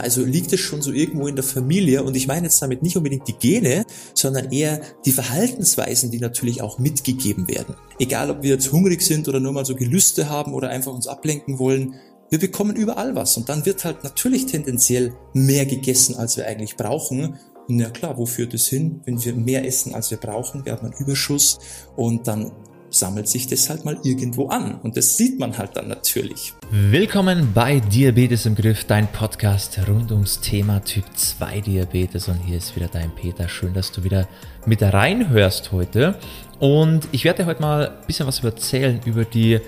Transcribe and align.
Also 0.00 0.24
liegt 0.24 0.52
es 0.52 0.60
schon 0.60 0.80
so 0.80 0.92
irgendwo 0.92 1.26
in 1.26 1.34
der 1.34 1.42
Familie 1.42 2.04
und 2.04 2.16
ich 2.16 2.28
meine 2.28 2.46
jetzt 2.46 2.62
damit 2.62 2.84
nicht 2.84 2.96
unbedingt 2.96 3.26
die 3.26 3.32
Gene, 3.32 3.84
sondern 4.14 4.52
eher 4.52 4.80
die 5.04 5.10
Verhaltensweisen, 5.10 6.12
die 6.12 6.20
natürlich 6.20 6.62
auch 6.62 6.78
mitgegeben 6.78 7.48
werden. 7.48 7.74
Egal, 7.98 8.30
ob 8.30 8.44
wir 8.44 8.50
jetzt 8.50 8.70
hungrig 8.70 9.02
sind 9.02 9.26
oder 9.26 9.40
nur 9.40 9.52
mal 9.52 9.64
so 9.64 9.74
Gelüste 9.74 10.28
haben 10.28 10.54
oder 10.54 10.68
einfach 10.68 10.92
uns 10.92 11.08
ablenken 11.08 11.58
wollen, 11.58 11.96
wir 12.30 12.38
bekommen 12.38 12.76
überall 12.76 13.16
was 13.16 13.36
und 13.36 13.48
dann 13.48 13.66
wird 13.66 13.84
halt 13.84 14.04
natürlich 14.04 14.46
tendenziell 14.46 15.14
mehr 15.32 15.66
gegessen, 15.66 16.14
als 16.14 16.36
wir 16.36 16.46
eigentlich 16.46 16.76
brauchen. 16.76 17.36
Na 17.66 17.90
klar, 17.90 18.18
wo 18.18 18.24
führt 18.24 18.54
es 18.54 18.68
hin? 18.68 19.00
Wenn 19.04 19.24
wir 19.24 19.34
mehr 19.34 19.66
essen, 19.66 19.96
als 19.96 20.12
wir 20.12 20.18
brauchen, 20.18 20.64
wir 20.64 20.74
haben 20.74 20.86
einen 20.86 21.00
Überschuss 21.00 21.58
und 21.96 22.28
dann 22.28 22.52
sammelt 22.90 23.28
sich 23.28 23.46
das 23.46 23.68
halt 23.68 23.84
mal 23.84 23.98
irgendwo 24.02 24.48
an. 24.48 24.80
Und 24.82 24.96
das 24.96 25.16
sieht 25.16 25.38
man 25.38 25.56
halt 25.58 25.76
dann 25.76 25.88
natürlich. 25.88 26.54
Willkommen 26.70 27.52
bei 27.52 27.80
Diabetes 27.80 28.46
im 28.46 28.54
Griff, 28.54 28.84
dein 28.84 29.06
Podcast 29.08 29.78
rund 29.88 30.10
ums 30.12 30.40
Thema 30.40 30.82
Typ 30.84 31.04
2 31.14 31.60
Diabetes. 31.60 32.28
Und 32.28 32.38
hier 32.38 32.56
ist 32.56 32.74
wieder 32.76 32.88
dein 32.88 33.14
Peter. 33.14 33.48
Schön, 33.48 33.74
dass 33.74 33.92
du 33.92 34.04
wieder 34.04 34.26
mit 34.66 34.82
reinhörst 34.82 35.72
heute. 35.72 36.14
Und 36.58 37.08
ich 37.12 37.24
werde 37.24 37.42
dir 37.42 37.46
heute 37.46 37.62
mal 37.62 37.88
ein 37.88 38.06
bisschen 38.06 38.26
was 38.26 38.42
erzählen 38.42 39.00
über 39.04 39.24
die 39.24 39.60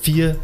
vier 0.00 0.36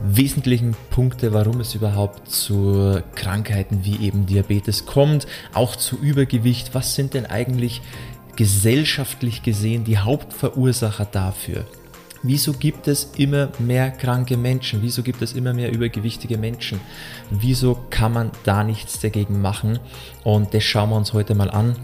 wesentlichen 0.00 0.76
Punkte, 0.90 1.32
warum 1.32 1.60
es 1.60 1.74
überhaupt 1.74 2.30
zu 2.30 3.00
Krankheiten 3.14 3.80
wie 3.82 4.06
eben 4.06 4.26
Diabetes 4.26 4.86
kommt, 4.86 5.26
auch 5.52 5.76
zu 5.76 5.96
Übergewicht. 5.96 6.74
Was 6.74 6.94
sind 6.94 7.14
denn 7.14 7.26
eigentlich 7.26 7.82
gesellschaftlich 8.38 9.42
gesehen 9.42 9.82
die 9.82 9.98
Hauptverursacher 9.98 11.06
dafür? 11.06 11.64
Wieso 12.22 12.52
gibt 12.52 12.86
es 12.86 13.10
immer 13.16 13.48
mehr 13.58 13.90
kranke 13.90 14.36
Menschen? 14.36 14.80
Wieso 14.80 15.02
gibt 15.02 15.22
es 15.22 15.32
immer 15.32 15.52
mehr 15.52 15.72
übergewichtige 15.72 16.38
Menschen? 16.38 16.80
Wieso 17.30 17.76
kann 17.90 18.12
man 18.12 18.30
da 18.44 18.62
nichts 18.62 19.00
dagegen 19.00 19.40
machen? 19.40 19.80
Und 20.22 20.54
das 20.54 20.62
schauen 20.62 20.90
wir 20.90 20.96
uns 20.96 21.12
heute 21.14 21.34
mal 21.34 21.50
an. 21.50 21.74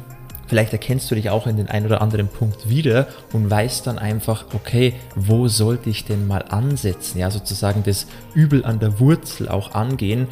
Vielleicht 0.46 0.72
erkennst 0.72 1.10
du 1.10 1.16
dich 1.16 1.28
auch 1.28 1.48
in 1.48 1.56
den 1.56 1.68
ein 1.68 1.86
oder 1.86 2.00
anderen 2.00 2.28
Punkt 2.28 2.68
wieder 2.68 3.08
und 3.32 3.50
weißt 3.50 3.88
dann 3.88 3.98
einfach, 3.98 4.44
okay, 4.54 4.94
wo 5.16 5.48
sollte 5.48 5.90
ich 5.90 6.04
denn 6.04 6.28
mal 6.28 6.44
ansetzen? 6.50 7.18
Ja, 7.18 7.32
sozusagen 7.32 7.82
das 7.82 8.06
Übel 8.32 8.64
an 8.64 8.78
der 8.78 9.00
Wurzel 9.00 9.48
auch 9.48 9.74
angehen 9.74 10.28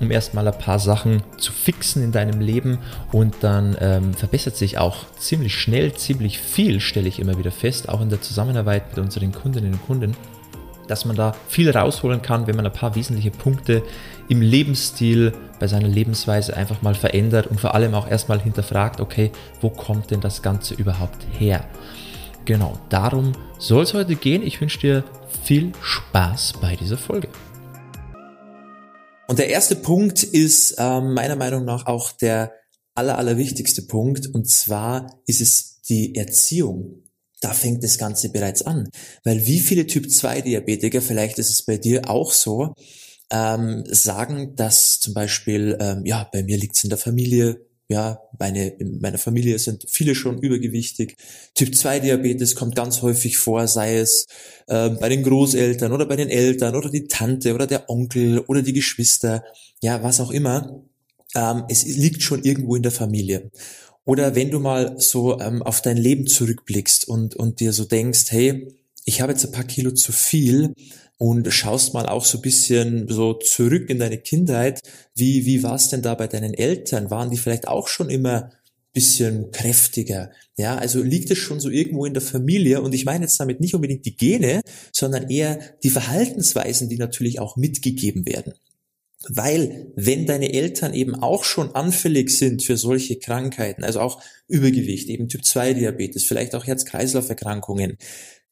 um 0.00 0.10
erstmal 0.10 0.46
ein 0.46 0.58
paar 0.58 0.78
Sachen 0.78 1.22
zu 1.38 1.52
fixen 1.52 2.02
in 2.02 2.12
deinem 2.12 2.40
Leben 2.40 2.78
und 3.12 3.36
dann 3.40 3.76
ähm, 3.80 4.14
verbessert 4.14 4.56
sich 4.56 4.78
auch 4.78 5.06
ziemlich 5.18 5.54
schnell, 5.54 5.94
ziemlich 5.94 6.38
viel, 6.38 6.80
stelle 6.80 7.08
ich 7.08 7.18
immer 7.18 7.38
wieder 7.38 7.50
fest, 7.50 7.88
auch 7.88 8.00
in 8.00 8.10
der 8.10 8.20
Zusammenarbeit 8.20 8.96
mit 8.96 9.04
unseren 9.04 9.32
Kundinnen 9.32 9.72
und 9.74 9.86
Kunden, 9.86 10.16
dass 10.86 11.04
man 11.04 11.16
da 11.16 11.34
viel 11.48 11.70
rausholen 11.70 12.22
kann, 12.22 12.46
wenn 12.46 12.56
man 12.56 12.66
ein 12.66 12.72
paar 12.72 12.94
wesentliche 12.94 13.30
Punkte 13.30 13.82
im 14.28 14.40
Lebensstil, 14.40 15.32
bei 15.58 15.66
seiner 15.66 15.88
Lebensweise 15.88 16.56
einfach 16.56 16.82
mal 16.82 16.94
verändert 16.94 17.46
und 17.46 17.60
vor 17.60 17.74
allem 17.74 17.94
auch 17.94 18.08
erstmal 18.08 18.40
hinterfragt, 18.40 19.00
okay, 19.00 19.30
wo 19.60 19.70
kommt 19.70 20.10
denn 20.10 20.20
das 20.20 20.42
Ganze 20.42 20.74
überhaupt 20.74 21.26
her? 21.38 21.64
Genau, 22.44 22.78
darum 22.90 23.32
soll 23.58 23.82
es 23.82 23.94
heute 23.94 24.14
gehen. 24.14 24.42
Ich 24.42 24.60
wünsche 24.60 24.78
dir 24.78 25.04
viel 25.42 25.72
Spaß 25.80 26.54
bei 26.60 26.76
dieser 26.76 26.98
Folge. 26.98 27.28
Und 29.28 29.38
der 29.38 29.48
erste 29.48 29.76
Punkt 29.76 30.22
ist 30.22 30.72
äh, 30.78 31.00
meiner 31.00 31.36
Meinung 31.36 31.64
nach 31.64 31.86
auch 31.86 32.12
der 32.12 32.52
aller, 32.94 33.18
allerwichtigste 33.18 33.82
Punkt. 33.82 34.26
Und 34.26 34.48
zwar 34.48 35.20
ist 35.26 35.40
es 35.40 35.80
die 35.88 36.14
Erziehung. 36.14 37.02
Da 37.40 37.52
fängt 37.52 37.84
das 37.84 37.98
Ganze 37.98 38.30
bereits 38.30 38.62
an. 38.62 38.88
Weil 39.24 39.46
wie 39.46 39.60
viele 39.60 39.86
Typ 39.86 40.10
2 40.10 40.42
Diabetiker, 40.42 41.02
vielleicht 41.02 41.38
ist 41.38 41.50
es 41.50 41.62
bei 41.64 41.76
dir 41.76 42.08
auch 42.08 42.32
so, 42.32 42.72
ähm, 43.30 43.84
sagen, 43.86 44.54
dass 44.56 45.00
zum 45.00 45.12
Beispiel, 45.12 45.76
ähm, 45.80 46.06
ja, 46.06 46.28
bei 46.32 46.42
mir 46.42 46.56
liegt 46.56 46.76
es 46.76 46.84
in 46.84 46.90
der 46.90 46.98
Familie, 46.98 47.65
ja, 47.88 48.18
meine, 48.38 48.68
in 48.68 49.00
meiner 49.00 49.18
Familie 49.18 49.58
sind 49.58 49.84
viele 49.88 50.14
schon 50.14 50.38
übergewichtig. 50.38 51.16
Typ 51.54 51.74
2 51.74 52.00
Diabetes 52.00 52.56
kommt 52.56 52.74
ganz 52.74 53.02
häufig 53.02 53.38
vor, 53.38 53.68
sei 53.68 53.98
es 53.98 54.26
äh, 54.66 54.90
bei 54.90 55.08
den 55.08 55.22
Großeltern 55.22 55.92
oder 55.92 56.06
bei 56.06 56.16
den 56.16 56.28
Eltern 56.28 56.74
oder 56.74 56.90
die 56.90 57.06
Tante 57.06 57.54
oder 57.54 57.66
der 57.66 57.88
Onkel 57.88 58.40
oder 58.40 58.62
die 58.62 58.72
Geschwister, 58.72 59.44
ja, 59.82 60.02
was 60.02 60.20
auch 60.20 60.30
immer. 60.30 60.82
Ähm, 61.34 61.64
es 61.68 61.84
liegt 61.84 62.22
schon 62.22 62.42
irgendwo 62.42 62.74
in 62.74 62.82
der 62.82 62.92
Familie. 62.92 63.50
Oder 64.04 64.34
wenn 64.34 64.50
du 64.50 64.60
mal 64.60 64.94
so 64.98 65.40
ähm, 65.40 65.62
auf 65.62 65.80
dein 65.82 65.96
Leben 65.96 66.26
zurückblickst 66.26 67.08
und, 67.08 67.36
und 67.36 67.60
dir 67.60 67.72
so 67.72 67.84
denkst, 67.84 68.26
hey, 68.30 68.68
ich 69.06 69.22
habe 69.22 69.32
jetzt 69.32 69.46
ein 69.46 69.52
paar 69.52 69.64
Kilo 69.64 69.92
zu 69.92 70.12
viel, 70.12 70.74
und 71.18 71.50
schaust 71.50 71.94
mal 71.94 72.06
auch 72.06 72.24
so 72.24 72.40
bisschen 72.40 73.08
so 73.08 73.32
zurück 73.32 73.88
in 73.88 73.98
deine 73.98 74.18
Kindheit. 74.18 74.80
Wie, 75.14 75.46
wie 75.46 75.62
war 75.62 75.76
es 75.76 75.88
denn 75.88 76.02
da 76.02 76.14
bei 76.14 76.26
deinen 76.26 76.52
Eltern? 76.52 77.10
Waren 77.10 77.30
die 77.30 77.38
vielleicht 77.38 77.68
auch 77.68 77.88
schon 77.88 78.10
immer 78.10 78.50
bisschen 78.92 79.50
kräftiger. 79.50 80.30
Ja, 80.56 80.78
also 80.78 81.02
liegt 81.02 81.30
es 81.30 81.36
schon 81.36 81.60
so 81.60 81.68
irgendwo 81.68 82.06
in 82.06 82.14
der 82.14 82.22
Familie 82.22 82.80
und 82.80 82.94
ich 82.94 83.04
meine 83.04 83.24
jetzt 83.24 83.38
damit 83.38 83.60
nicht 83.60 83.74
unbedingt 83.74 84.06
die 84.06 84.16
Gene, 84.16 84.62
sondern 84.90 85.28
eher 85.28 85.58
die 85.82 85.90
Verhaltensweisen, 85.90 86.88
die 86.88 86.96
natürlich 86.96 87.38
auch 87.38 87.56
mitgegeben 87.56 88.24
werden. 88.24 88.54
Weil 89.28 89.92
wenn 89.96 90.24
deine 90.24 90.50
Eltern 90.50 90.94
eben 90.94 91.14
auch 91.14 91.44
schon 91.44 91.74
anfällig 91.74 92.30
sind 92.30 92.62
für 92.62 92.78
solche 92.78 93.18
Krankheiten, 93.18 93.84
also 93.84 94.00
auch 94.00 94.22
Übergewicht, 94.48 95.10
eben 95.10 95.28
Typ 95.28 95.44
2 95.44 95.74
Diabetes, 95.74 96.24
vielleicht 96.24 96.54
auch 96.54 96.66
Herz-Kreislauf-Erkrankungen, 96.66 97.98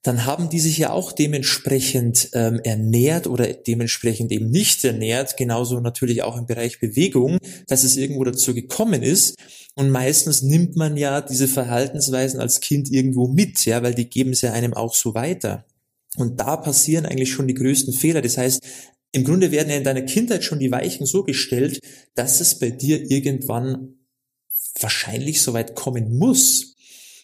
dann 0.04 0.26
haben 0.26 0.50
die 0.50 0.60
sich 0.60 0.76
ja 0.76 0.92
auch 0.92 1.12
dementsprechend 1.12 2.28
ähm, 2.34 2.60
ernährt 2.62 3.26
oder 3.26 3.50
dementsprechend 3.50 4.30
eben 4.32 4.50
nicht 4.50 4.84
ernährt, 4.84 5.38
genauso 5.38 5.80
natürlich 5.80 6.22
auch 6.22 6.36
im 6.36 6.44
Bereich 6.44 6.78
Bewegung, 6.78 7.38
dass 7.68 7.84
es 7.84 7.96
irgendwo 7.96 8.22
dazu 8.22 8.54
gekommen 8.54 9.02
ist. 9.02 9.34
Und 9.74 9.90
meistens 9.90 10.42
nimmt 10.42 10.76
man 10.76 10.98
ja 10.98 11.22
diese 11.22 11.48
Verhaltensweisen 11.48 12.38
als 12.38 12.60
Kind 12.60 12.92
irgendwo 12.92 13.28
mit, 13.28 13.64
ja, 13.64 13.82
weil 13.82 13.94
die 13.94 14.10
geben 14.10 14.32
es 14.32 14.42
ja 14.42 14.52
einem 14.52 14.74
auch 14.74 14.94
so 14.94 15.14
weiter. 15.14 15.64
Und 16.16 16.38
da 16.38 16.58
passieren 16.58 17.06
eigentlich 17.06 17.32
schon 17.32 17.48
die 17.48 17.54
größten 17.54 17.94
Fehler. 17.94 18.20
Das 18.20 18.36
heißt, 18.36 18.62
im 19.12 19.24
Grunde 19.24 19.52
werden 19.52 19.70
ja 19.70 19.76
in 19.76 19.84
deiner 19.84 20.02
Kindheit 20.02 20.44
schon 20.44 20.58
die 20.58 20.70
Weichen 20.70 21.06
so 21.06 21.24
gestellt, 21.24 21.80
dass 22.14 22.42
es 22.42 22.58
bei 22.58 22.68
dir 22.68 23.10
irgendwann 23.10 23.94
wahrscheinlich 24.78 25.40
so 25.40 25.54
weit 25.54 25.74
kommen 25.74 26.18
muss. 26.18 26.74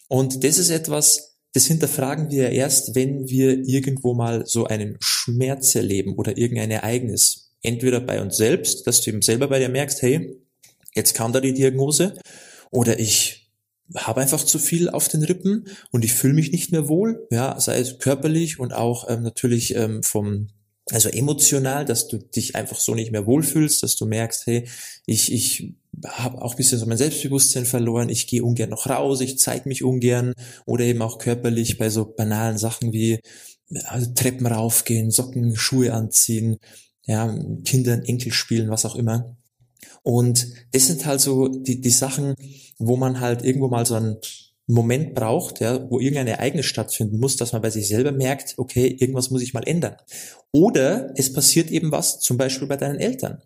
Und 0.07 0.43
das 0.43 0.57
ist 0.57 0.71
etwas, 0.71 1.30
das 1.53 1.65
hinterfragen 1.65 2.31
wir 2.31 2.49
erst, 2.49 2.95
wenn 2.95 3.27
wir 3.27 3.57
irgendwo 3.67 4.13
mal 4.13 4.45
so 4.45 4.65
einen 4.65 4.97
Schmerz 5.01 5.75
erleben 5.75 6.15
oder 6.15 6.37
irgendein 6.37 6.71
Ereignis. 6.71 7.51
Entweder 7.61 7.99
bei 7.99 8.21
uns 8.21 8.37
selbst, 8.37 8.87
dass 8.87 9.01
du 9.01 9.11
eben 9.11 9.21
selber 9.21 9.47
bei 9.47 9.59
dir 9.59 9.69
merkst, 9.69 10.01
hey, 10.01 10.37
jetzt 10.95 11.13
kam 11.13 11.33
da 11.33 11.39
die 11.39 11.53
Diagnose, 11.53 12.15
oder 12.71 12.99
ich 12.99 13.51
habe 13.95 14.21
einfach 14.21 14.43
zu 14.43 14.57
viel 14.57 14.89
auf 14.89 15.09
den 15.09 15.23
Rippen 15.23 15.67
und 15.91 16.05
ich 16.05 16.13
fühle 16.13 16.33
mich 16.33 16.51
nicht 16.51 16.71
mehr 16.71 16.87
wohl, 16.87 17.27
ja, 17.29 17.59
sei 17.59 17.77
es 17.79 17.99
körperlich 17.99 18.59
und 18.59 18.73
auch 18.73 19.09
ähm, 19.09 19.21
natürlich 19.21 19.75
ähm, 19.75 20.01
vom 20.01 20.47
also 20.91 21.09
emotional, 21.09 21.85
dass 21.85 22.07
du 22.07 22.17
dich 22.17 22.55
einfach 22.55 22.79
so 22.79 22.95
nicht 22.95 23.11
mehr 23.11 23.25
wohlfühlst, 23.25 23.81
dass 23.83 23.95
du 23.95 24.05
merkst, 24.05 24.45
hey, 24.47 24.67
ich, 25.05 25.31
ich 25.31 25.73
habe 26.05 26.41
auch 26.41 26.51
ein 26.51 26.57
bisschen 26.57 26.79
so 26.79 26.85
mein 26.85 26.97
Selbstbewusstsein 26.97 27.65
verloren, 27.65 28.09
ich 28.09 28.27
gehe 28.27 28.43
ungern 28.43 28.69
noch 28.69 28.87
raus, 28.87 29.21
ich 29.21 29.39
zeige 29.39 29.67
mich 29.69 29.83
ungern 29.83 30.33
oder 30.65 30.83
eben 30.83 31.01
auch 31.01 31.17
körperlich 31.17 31.77
bei 31.77 31.89
so 31.89 32.05
banalen 32.05 32.57
Sachen 32.57 32.93
wie 32.93 33.19
also 33.85 34.11
Treppen 34.13 34.47
raufgehen, 34.47 35.11
Socken, 35.11 35.55
Schuhe 35.55 35.93
anziehen, 35.93 36.57
ja, 37.05 37.33
Kindern, 37.63 38.03
Enkel 38.03 38.31
spielen, 38.31 38.69
was 38.69 38.85
auch 38.85 38.95
immer. 38.95 39.37
Und 40.03 40.47
das 40.71 40.87
sind 40.87 41.05
halt 41.05 41.21
so 41.21 41.47
die, 41.47 41.79
die 41.79 41.89
Sachen, 41.89 42.35
wo 42.77 42.97
man 42.97 43.19
halt 43.19 43.43
irgendwo 43.43 43.67
mal 43.67 43.85
so 43.85 43.95
einen 43.95 44.17
Moment 44.73 45.15
braucht, 45.15 45.59
ja, 45.59 45.89
wo 45.89 45.99
irgendein 45.99 46.27
Ereignis 46.27 46.65
stattfinden 46.65 47.19
muss, 47.19 47.35
dass 47.35 47.53
man 47.53 47.61
bei 47.61 47.69
sich 47.69 47.87
selber 47.87 48.11
merkt, 48.11 48.55
okay, 48.57 48.87
irgendwas 48.99 49.29
muss 49.29 49.41
ich 49.41 49.53
mal 49.53 49.67
ändern. 49.67 49.95
Oder 50.51 51.13
es 51.15 51.33
passiert 51.33 51.71
eben 51.71 51.91
was, 51.91 52.19
zum 52.19 52.37
Beispiel 52.37 52.67
bei 52.67 52.77
deinen 52.77 52.99
Eltern. 52.99 53.41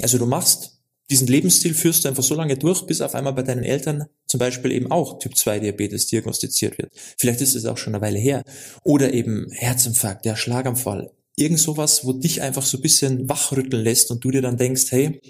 Also 0.00 0.18
du 0.18 0.26
machst 0.26 0.80
diesen 1.10 1.26
Lebensstil 1.26 1.74
führst 1.74 2.04
du 2.04 2.08
einfach 2.08 2.22
so 2.22 2.36
lange 2.36 2.56
durch, 2.56 2.86
bis 2.86 3.00
auf 3.00 3.16
einmal 3.16 3.32
bei 3.32 3.42
deinen 3.42 3.64
Eltern 3.64 4.06
zum 4.26 4.38
Beispiel 4.38 4.70
eben 4.70 4.92
auch 4.92 5.18
Typ 5.18 5.36
2 5.36 5.58
Diabetes 5.58 6.06
diagnostiziert 6.06 6.78
wird. 6.78 6.92
Vielleicht 7.18 7.40
ist 7.40 7.56
es 7.56 7.66
auch 7.66 7.76
schon 7.76 7.94
eine 7.94 8.02
Weile 8.02 8.18
her. 8.18 8.44
Oder 8.84 9.12
eben 9.12 9.50
Herzinfarkt, 9.50 10.24
der 10.24 10.36
Schlaganfall. 10.36 11.10
Irgend 11.34 11.58
sowas, 11.58 12.04
wo 12.04 12.12
dich 12.12 12.42
einfach 12.42 12.64
so 12.64 12.78
ein 12.78 12.82
bisschen 12.82 13.28
wachrütteln 13.28 13.82
lässt 13.82 14.12
und 14.12 14.24
du 14.24 14.30
dir 14.30 14.42
dann 14.42 14.56
denkst, 14.56 14.86
hey, 14.90 15.20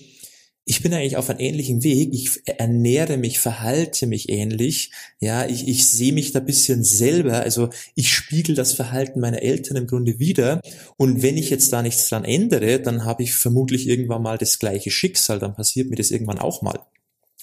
ich 0.65 0.83
bin 0.83 0.93
eigentlich 0.93 1.17
auf 1.17 1.31
einem 1.31 1.41
ähnlichen 1.41 1.83
Weg. 1.83 2.13
Ich 2.13 2.43
ernähre 2.47 3.17
mich, 3.17 3.41
verhalte 3.41 4.07
mich 4.07 4.29
ähnlich. 4.29 4.93
Ja, 5.19 5.47
ich, 5.47 5.67
ich 5.67 5.89
sehe 5.89 6.13
mich 6.13 6.33
da 6.33 6.41
bisschen 6.41 6.85
selber. 6.85 7.41
Also 7.41 7.71
ich 7.95 8.13
spiegel 8.13 8.55
das 8.55 8.73
Verhalten 8.73 9.21
meiner 9.21 9.43
Eltern 9.43 9.77
im 9.79 9.87
Grunde 9.87 10.19
wieder. 10.19 10.61
Und 10.97 11.23
wenn 11.23 11.37
ich 11.37 11.51
jetzt 11.51 11.73
da 11.73 11.83
nichts 11.83 12.09
dran 12.09 12.25
ändere, 12.25 12.79
dann 12.81 13.05
habe 13.05 13.23
ich 13.23 13.35
vermutlich 13.35 13.89
irgendwann 13.89 14.23
mal 14.23 14.39
das 14.39 14.59
gleiche 14.59 14.91
Schicksal. 14.91 15.39
Dann 15.39 15.55
passiert 15.55 15.89
mir 15.91 15.97
das 15.97 16.11
irgendwann 16.11 16.39
auch 16.39 16.63
mal. 16.63 16.79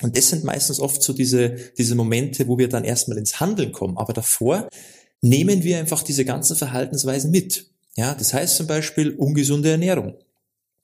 Und 0.02 0.16
das 0.16 0.30
sind 0.30 0.44
meistens 0.44 0.80
oft 0.80 1.02
so 1.02 1.12
diese, 1.12 1.56
diese 1.78 1.96
Momente, 1.96 2.48
wo 2.48 2.58
wir 2.58 2.70
dann 2.70 2.84
erstmal 2.84 3.18
ins 3.18 3.40
Handeln 3.40 3.72
kommen. 3.72 3.98
Aber 3.98 4.14
davor 4.14 4.70
nehmen 5.22 5.64
wir 5.64 5.80
einfach 5.80 6.04
diese 6.04 6.24
ganzen 6.24 6.56
Verhaltensweisen 6.56 7.32
mit. 7.32 7.72
Ja, 7.96 8.14
das 8.14 8.34
heißt 8.34 8.58
zum 8.58 8.68
Beispiel 8.68 9.16
ungesunde 9.16 9.72
Ernährung. 9.72 10.14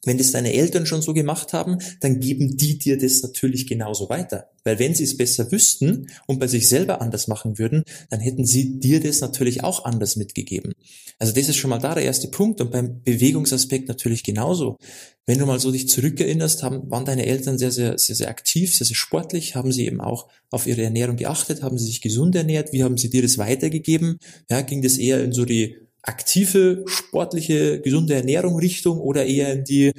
Wenn 0.06 0.18
das 0.18 0.32
deine 0.32 0.54
Eltern 0.54 0.86
schon 0.86 1.02
so 1.02 1.14
gemacht 1.14 1.54
haben, 1.54 1.78
dann 2.02 2.20
geben 2.20 2.58
die 2.58 2.78
dir 2.78 2.98
das 2.98 3.22
natürlich 3.22 3.68
genauso 3.68 4.10
weiter. 4.10 4.50
Weil 4.64 4.80
wenn 4.80 4.96
sie 4.96 5.04
es 5.04 5.18
besser 5.18 5.52
wüssten 5.52 6.08
und 6.28 6.40
bei 6.40 6.48
sich 6.48 6.68
selber 6.68 7.02
anders 7.02 7.28
machen 7.28 7.58
würden, 7.58 7.84
dann 8.10 8.20
hätten 8.20 8.46
sie 8.46 8.80
dir 8.80 9.00
das 9.02 9.22
natürlich 9.22 9.64
auch 9.64 9.86
anders 9.86 10.16
mitgegeben. 10.16 10.74
Also 11.20 11.34
das 11.34 11.50
ist 11.50 11.58
schon 11.58 11.70
mal 11.70 11.80
da 11.80 11.96
der 11.96 12.04
erste 12.04 12.28
Punkt 12.28 12.62
und 12.62 12.72
beim 12.72 13.02
Bewegungsaspekt 13.04 13.88
natürlich 13.88 14.24
genauso. 14.24 14.78
Wenn 15.26 15.40
du 15.40 15.46
mal 15.46 15.60
so 15.60 15.72
dich 15.72 15.88
zurückerinnerst, 15.88 16.64
haben, 16.64 16.90
waren 16.92 17.06
deine 17.06 17.26
Eltern 17.26 17.58
sehr, 17.58 17.72
sehr, 17.72 17.98
sehr, 17.98 18.16
sehr 18.16 18.30
aktiv, 18.30 18.76
sehr, 18.76 18.86
sehr 18.86 18.96
sportlich, 18.96 19.56
haben 19.56 19.72
sie 19.72 19.86
eben 19.86 20.02
auch 20.02 20.28
auf 20.50 20.68
ihre 20.68 20.84
Ernährung 20.84 21.16
geachtet, 21.16 21.62
haben 21.62 21.78
sie 21.78 21.86
sich 21.86 22.02
gesund 22.02 22.36
ernährt, 22.36 22.74
wie 22.74 22.84
haben 22.84 22.98
sie 22.98 23.10
dir 23.10 23.22
das 23.22 23.38
weitergegeben? 23.38 24.18
Ja, 24.50 24.62
ging 24.62 24.82
das 24.82 24.98
eher 24.98 25.24
in 25.24 25.32
so 25.32 25.46
die 25.46 25.78
aktive, 26.04 26.84
sportliche, 26.86 27.82
gesunde 27.82 28.16
Ernährung 28.16 28.58
Richtung 28.60 29.00
oder 29.00 29.26
eher 29.26 29.54
in 29.54 29.64
die, 29.64 29.92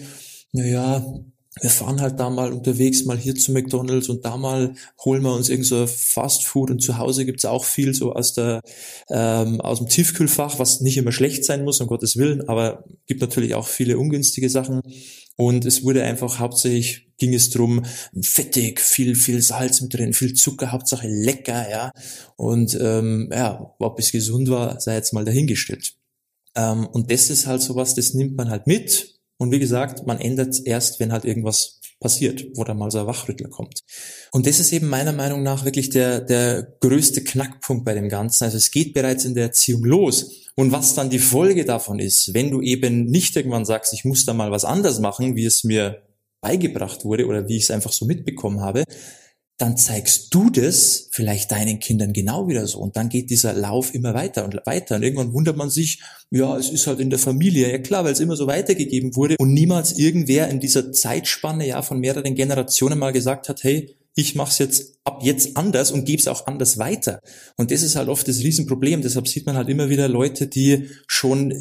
naja, 0.53 1.05
wir 1.61 1.71
fahren 1.71 2.01
halt 2.01 2.19
da 2.19 2.31
mal 2.31 2.53
unterwegs, 2.53 3.05
mal 3.05 3.17
hier 3.17 3.35
zu 3.35 3.53
McDonalds 3.53 4.09
und 4.09 4.25
da 4.25 4.37
mal 4.37 4.75
holen 5.05 5.23
wir 5.23 5.33
uns 5.33 5.49
irgend 5.49 5.67
so 5.67 5.87
Fast 5.87 6.45
Food 6.45 6.71
und 6.71 6.81
zu 6.81 6.99
Hause 6.99 7.25
gibt's 7.25 7.45
auch 7.45 7.65
viel 7.65 7.95
so 7.95 8.13
aus 8.13 8.35
der 8.35 8.61
ähm, 9.09 9.61
aus 9.61 9.79
dem 9.79 9.89
Tiefkühlfach, 9.89 10.59
was 10.59 10.81
nicht 10.81 10.97
immer 10.97 11.13
schlecht 11.13 11.45
sein 11.45 11.65
muss, 11.65 11.81
um 11.81 11.87
Gottes 11.87 12.17
Willen, 12.17 12.49
aber 12.49 12.85
gibt 13.07 13.21
natürlich 13.21 13.55
auch 13.55 13.69
viele 13.69 13.99
ungünstige 13.99 14.51
Sachen. 14.51 14.83
Und 15.37 15.65
es 15.65 15.83
wurde 15.83 16.05
einfach 16.05 16.39
hauptsächlich 16.39 17.09
ging 17.19 17.35
es 17.35 17.51
drum 17.51 17.85
fettig, 18.21 18.81
viel, 18.81 19.15
viel 19.15 19.41
Salz 19.41 19.81
mit 19.81 19.95
drin, 19.95 20.13
viel 20.13 20.35
Zucker, 20.35 20.73
Hauptsache 20.73 21.09
lecker, 21.09 21.69
ja. 21.71 21.93
Und 22.37 22.77
ähm, 22.81 23.31
ja, 23.33 23.75
ob 23.79 23.99
es 23.99 24.13
gesund 24.13 24.49
war, 24.51 24.81
sei 24.81 24.95
jetzt 24.95 25.13
mal 25.13 25.25
dahingestellt. 25.25 25.95
Ähm, 26.57 26.87
und 26.87 27.11
das 27.11 27.31
ist 27.31 27.47
halt 27.47 27.63
sowas, 27.63 27.95
das 27.95 28.15
nimmt 28.15 28.37
man 28.37 28.51
halt 28.51 28.67
mit. 28.67 29.15
Und 29.39 29.51
wie 29.51 29.59
gesagt, 29.59 30.07
man 30.07 30.21
ändert 30.21 30.61
erst, 30.65 31.01
wenn 31.01 31.13
halt 31.13 31.25
irgendwas 31.25 31.81
passiert, 32.01 32.45
wo 32.55 32.65
dann 32.65 32.77
mal 32.77 32.91
so 32.91 32.99
ein 32.99 33.07
Wachrüttler 33.07 33.49
kommt. 33.49 33.81
Und 34.31 34.47
das 34.47 34.61
ist 34.61 34.73
eben 34.73 34.89
meiner 34.89 35.13
Meinung 35.13 35.43
nach 35.43 35.65
wirklich 35.65 35.91
der, 35.91 36.21
der 36.21 36.77
größte 36.81 37.25
Knackpunkt 37.25 37.85
bei 37.85 37.95
dem 37.95 38.09
Ganzen. 38.09 38.45
Also 38.45 38.59
es 38.59 38.71
geht 38.71 38.93
bereits 38.93 39.25
in 39.25 39.35
der 39.35 39.45
Erziehung 39.45 39.85
los. 39.85 40.51
Und 40.55 40.71
was 40.71 40.95
dann 40.95 41.11
die 41.11 41.19
Folge 41.19 41.65
davon 41.65 41.99
ist, 41.99 42.35
wenn 42.35 42.51
du 42.51 42.61
eben 42.61 43.07
nicht 43.07 43.35
irgendwann 43.37 43.65
sagst, 43.65 43.93
ich 43.93 44.05
muss 44.05 44.25
da 44.25 44.35
mal 44.35 44.51
was 44.51 44.65
anders 44.65 45.01
machen, 45.01 45.35
wie 45.35 45.47
es 45.47 45.65
mir 45.65 46.03
beigebracht 46.41 47.05
wurde 47.05 47.27
oder 47.27 47.49
wie 47.49 47.57
ich 47.57 47.65
es 47.65 47.71
einfach 47.71 47.93
so 47.93 48.05
mitbekommen 48.05 48.61
habe, 48.61 48.85
dann 49.57 49.77
zeigst 49.77 50.35
du 50.35 50.51
das 50.51 51.09
vielleicht 51.13 51.53
deinen 51.53 51.79
Kindern 51.79 52.13
genau 52.13 52.49
wieder 52.49 52.67
so. 52.67 52.81
Und 52.81 52.97
dann 52.97 53.09
geht 53.09 53.31
dieser 53.31 53.53
Lauf 53.53 53.95
immer 53.95 54.13
weiter 54.13 54.45
und 54.45 54.59
weiter. 54.67 54.97
Und 54.97 55.05
irgendwann 55.05 55.33
wundert 55.33 55.57
man 55.57 55.71
sich, 55.71 56.01
ja, 56.31 56.57
es 56.57 56.71
ist 56.71 56.89
halt 56.89 56.99
in 56.99 57.11
der 57.11 57.21
Familie. 57.21 57.71
Ja 57.71 57.79
klar, 57.79 58.05
weil 58.05 58.13
es 58.13 58.21
immer 58.21 58.35
so 58.35 58.49
weitergegeben 58.49 59.15
wurde 59.15 59.37
und 59.39 59.53
niemals 59.53 59.97
irgendwer 59.97 60.49
in 60.49 60.59
dieser 60.59 60.93
Zeitspanne 60.93 61.67
ja 61.69 61.83
von 61.83 62.01
mehreren 62.01 62.35
Generationen 62.35 62.99
mal 62.99 63.13
gesagt 63.13 63.49
hat, 63.49 63.63
hey, 63.63 63.95
ich 64.17 64.35
mache 64.35 64.51
es 64.51 64.59
jetzt 64.59 64.99
ab 65.05 65.21
jetzt 65.23 65.57
anders 65.57 65.93
und 65.93 66.05
gebe 66.05 66.21
es 66.21 66.29
auch 66.29 66.47
anders 66.47 66.79
weiter. 66.79 67.21
Und 67.57 67.71
das 67.71 67.83
ist 67.83 67.97
halt 67.97 68.09
oft 68.09 68.27
das 68.27 68.41
Riesenproblem. 68.41 69.03
Deshalb 69.03 69.29
sieht 69.29 69.47
man 69.47 69.57
halt 69.57 69.69
immer 69.69 69.89
wieder 69.89 70.09
Leute, 70.09 70.49
die 70.49 70.89
schon 71.07 71.55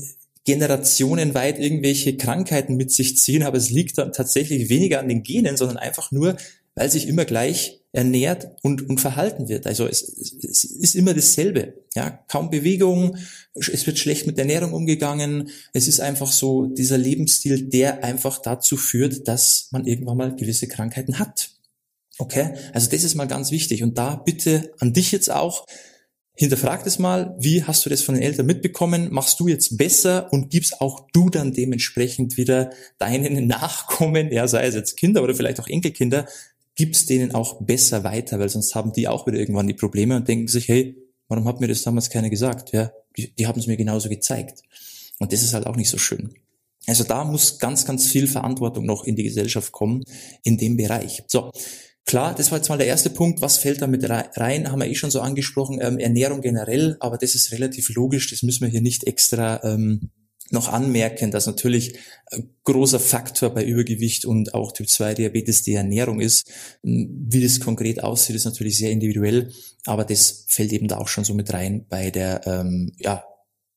generationenweit 0.46 1.60
irgendwelche 1.60 2.18
Krankheiten 2.18 2.76
mit 2.76 2.92
sich 2.92 3.18
ziehen, 3.18 3.44
aber 3.44 3.58
es 3.58 3.70
liegt 3.70 3.98
dann 3.98 4.12
tatsächlich 4.12 4.70
weniger 4.70 5.00
an 5.00 5.08
den 5.08 5.24
Genen, 5.24 5.58
sondern 5.58 5.78
einfach 5.78 6.12
nur, 6.12 6.36
weil 6.76 6.92
sich 6.92 7.08
immer 7.08 7.26
gleich 7.26 7.83
ernährt 7.94 8.48
und, 8.64 8.90
und 8.90 9.00
verhalten 9.00 9.48
wird. 9.48 9.68
Also 9.68 9.88
es, 9.88 10.02
es 10.02 10.64
ist 10.64 10.96
immer 10.96 11.14
dasselbe. 11.14 11.76
Ja, 11.96 12.10
kaum 12.28 12.50
Bewegung, 12.50 13.18
es 13.54 13.86
wird 13.86 14.00
schlecht 14.00 14.26
mit 14.26 14.38
Ernährung 14.40 14.74
umgegangen. 14.74 15.50
Es 15.74 15.88
ist 15.88 16.00
einfach 16.00 16.32
so 16.32 16.66
dieser 16.66 16.98
Lebensstil, 16.98 17.70
der 17.70 18.04
einfach 18.04 18.40
dazu 18.40 18.78
führt, 18.78 19.28
dass 19.28 19.70
man 19.72 19.86
irgendwann 19.86 20.18
mal 20.18 20.36
gewisse 20.36 20.68
Krankheiten 20.68 21.20
hat. 21.20 21.52
Okay? 22.18 22.56
Also 22.74 22.90
das 22.90 23.04
ist 23.04 23.14
mal 23.14 23.28
ganz 23.28 23.52
wichtig. 23.52 23.84
Und 23.84 23.98
da 23.98 24.16
bitte 24.16 24.74
an 24.80 24.94
dich 24.94 25.12
jetzt 25.12 25.32
auch, 25.32 25.66
hinterfrag 26.36 26.84
das 26.84 26.98
mal, 26.98 27.36
wie 27.38 27.64
hast 27.64 27.86
du 27.86 27.92
das 27.92 28.02
von 28.02 28.16
den 28.16 28.24
Eltern 28.24 28.48
mitbekommen? 28.48 29.10
Machst 29.12 29.40
du 29.40 29.48
jetzt 29.48 29.78
besser 29.78 30.34
und 30.34 30.50
gibst 30.50 30.82
auch 30.82 31.08
du 31.14 31.30
dann 31.30 31.54
dementsprechend 31.54 32.38
wieder 32.38 32.72
deinen 32.98 33.46
Nachkommen, 33.48 34.32
ja, 34.32 34.48
sei 34.48 34.66
es 34.66 34.74
jetzt 34.74 34.98
Kinder 34.98 35.22
oder 35.22 35.36
vielleicht 35.36 35.60
auch 35.60 35.68
Enkelkinder, 35.68 36.28
gibst 36.76 37.10
denen 37.10 37.34
auch 37.34 37.62
besser 37.62 38.04
weiter, 38.04 38.40
weil 38.40 38.50
sonst 38.50 38.74
haben 38.76 38.94
die 38.94 39.08
auch 39.08 39.28
wieder 39.28 39.38
irgendwann 39.38 39.68
die 39.68 39.74
Probleme 39.74 40.16
und 40.16 40.28
denken 40.28 40.48
sich, 40.48 40.68
hey, 40.68 40.98
warum 41.28 41.48
hat 41.48 41.60
mir 41.60 41.68
das 41.68 41.84
damals 41.84 42.10
keiner 42.10 42.30
gesagt? 42.30 42.72
Ja, 42.72 42.92
die, 43.18 43.34
die 43.36 43.48
haben 43.48 43.60
es 43.60 43.68
mir 43.68 43.78
genauso 43.78 44.10
gezeigt. 44.10 44.62
Und 45.20 45.32
das 45.32 45.44
ist 45.44 45.54
halt 45.54 45.68
auch 45.68 45.76
nicht 45.76 45.90
so 45.90 45.98
schön. 45.98 46.34
Also 46.88 47.04
da 47.04 47.24
muss 47.24 47.60
ganz, 47.60 47.86
ganz 47.86 48.08
viel 48.08 48.28
Verantwortung 48.28 48.86
noch 48.86 49.06
in 49.06 49.16
die 49.16 49.24
Gesellschaft 49.24 49.72
kommen 49.72 50.04
in 50.44 50.58
dem 50.58 50.78
Bereich. 50.78 51.24
So, 51.28 51.52
Klar, 52.06 52.36
das 52.36 52.52
war 52.52 52.58
jetzt 52.58 52.68
mal 52.68 52.78
der 52.78 52.88
erste 52.88 53.10
Punkt. 53.10 53.42
Was 53.42 53.58
fällt 53.58 53.82
da 53.82 53.88
mit 53.88 54.08
rein? 54.10 54.70
Haben 54.70 54.80
wir 54.80 54.88
eh 54.88 54.96
schon 54.96 55.12
so 55.12 55.22
angesprochen. 55.22 55.80
Ähm, 55.82 56.00
Ernährung 56.00 56.42
generell, 56.42 56.98
aber 57.00 57.18
das 57.18 57.34
ist 57.34 57.52
relativ 57.54 57.90
logisch. 57.96 58.30
Das 58.30 58.44
müssen 58.44 58.62
wir 58.62 58.70
hier 58.70 58.82
nicht 58.82 59.06
extra 59.06 59.64
ähm, 59.64 60.12
noch 60.52 60.70
anmerken, 60.70 61.32
dass 61.32 61.48
natürlich 61.48 61.98
großer 62.64 63.00
Faktor 63.00 63.50
bei 63.52 63.64
Übergewicht 63.64 64.26
und 64.26 64.54
auch 64.54 64.72
Typ 64.72 64.90
2 64.90 65.16
Diabetes 65.16 65.64
die 65.64 65.74
Ernährung 65.74 66.20
ist. 66.20 66.52
Wie 66.82 67.42
das 67.42 67.60
konkret 67.60 68.04
aussieht, 68.04 68.36
ist 68.36 68.46
natürlich 68.46 68.78
sehr 68.78 68.92
individuell, 68.92 69.52
aber 69.86 70.06
das 70.06 70.46
fällt 70.48 70.74
eben 70.74 70.88
da 70.88 70.98
auch 70.98 71.08
schon 71.08 71.24
so 71.24 71.34
mit 71.34 71.52
rein 71.54 71.86
bei 71.90 72.12
der 72.12 72.46
ähm, 72.46 72.92
ja, 72.98 73.24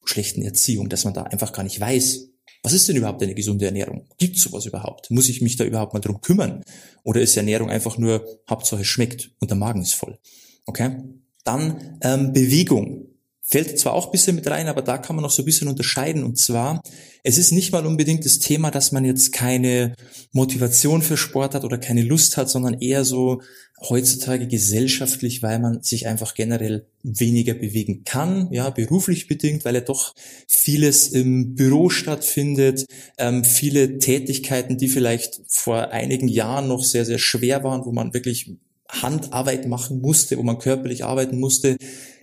schlechten 0.05 0.43
Erziehung, 0.43 0.89
dass 0.89 1.05
man 1.05 1.15
da 1.15 1.23
einfach 1.23 1.53
gar 1.53 1.63
nicht 1.63 1.81
weiß, 1.81 2.29
was 2.63 2.73
ist 2.73 2.89
denn 2.89 2.97
überhaupt 2.97 3.23
eine 3.23 3.35
gesunde 3.35 3.67
Ernährung? 3.67 4.09
Gibt 4.19 4.39
sowas 4.39 4.67
überhaupt? 4.67 5.11
Muss 5.13 5.29
ich 5.29 5.41
mich 5.41 5.57
da 5.57 5.65
überhaupt 5.65 5.95
mal 5.95 6.01
drum 6.01 6.21
kümmern? 6.21 6.65
Oder 7.05 7.21
ist 7.21 7.37
Ernährung 7.37 7.71
einfach 7.71 7.97
nur 7.97 8.27
Hauptsache 8.51 8.81
es 8.81 8.89
schmeckt 8.89 9.31
und 9.39 9.51
der 9.51 9.57
Magen 9.57 9.83
ist 9.83 9.95
voll? 9.95 10.19
Okay? 10.65 10.97
Dann 11.45 11.99
ähm, 12.03 12.33
Bewegung. 12.33 13.07
Fällt 13.49 13.79
zwar 13.79 13.95
auch 13.95 14.07
ein 14.07 14.11
bisschen 14.11 14.35
mit 14.35 14.51
rein, 14.51 14.67
aber 14.67 14.83
da 14.83 14.99
kann 14.99 15.15
man 15.15 15.23
noch 15.23 15.31
so 15.31 15.43
ein 15.43 15.45
bisschen 15.45 15.69
unterscheiden. 15.69 16.25
Und 16.25 16.37
zwar, 16.37 16.83
es 17.23 17.39
ist 17.39 17.53
nicht 17.53 17.71
mal 17.71 17.87
unbedingt 17.87 18.25
das 18.25 18.41
Thema, 18.41 18.73
dass 18.73 18.91
man 18.91 19.05
jetzt 19.05 19.33
keine 19.33 19.95
Motivation 20.33 21.01
für 21.01 21.17
Sport 21.17 21.55
hat 21.55 21.65
oder 21.65 21.79
keine 21.79 22.03
Lust 22.03 22.37
hat, 22.37 22.51
sondern 22.51 22.81
eher 22.81 23.05
so 23.05 23.41
heutzutage 23.89 24.49
gesellschaftlich, 24.49 25.45
weil 25.45 25.61
man 25.61 25.83
sich 25.83 26.09
einfach 26.09 26.35
generell 26.35 26.87
weniger 27.05 27.55
bewegen 27.55 28.03
kann, 28.05 28.49
ja, 28.51 28.71
beruflich 28.71 29.29
bedingt, 29.29 29.65
weil 29.65 29.77
ja 29.77 29.81
doch 29.81 30.15
vieles 30.49 31.09
im 31.09 31.55
Büro 31.55 31.89
stattfindet, 31.89 32.87
ähm, 33.17 33.45
viele 33.45 33.99
Tätigkeiten, 33.99 34.77
die 34.77 34.89
vielleicht 34.89 35.41
vor 35.47 35.93
einigen 35.93 36.27
Jahren 36.27 36.67
noch 36.67 36.83
sehr, 36.83 37.05
sehr 37.05 37.19
schwer 37.19 37.63
waren, 37.63 37.85
wo 37.85 37.93
man 37.93 38.13
wirklich 38.13 38.57
Handarbeit 38.89 39.69
machen 39.69 40.01
musste, 40.01 40.37
wo 40.39 40.43
man 40.43 40.59
körperlich 40.59 41.05
arbeiten 41.05 41.39
musste, 41.39 41.77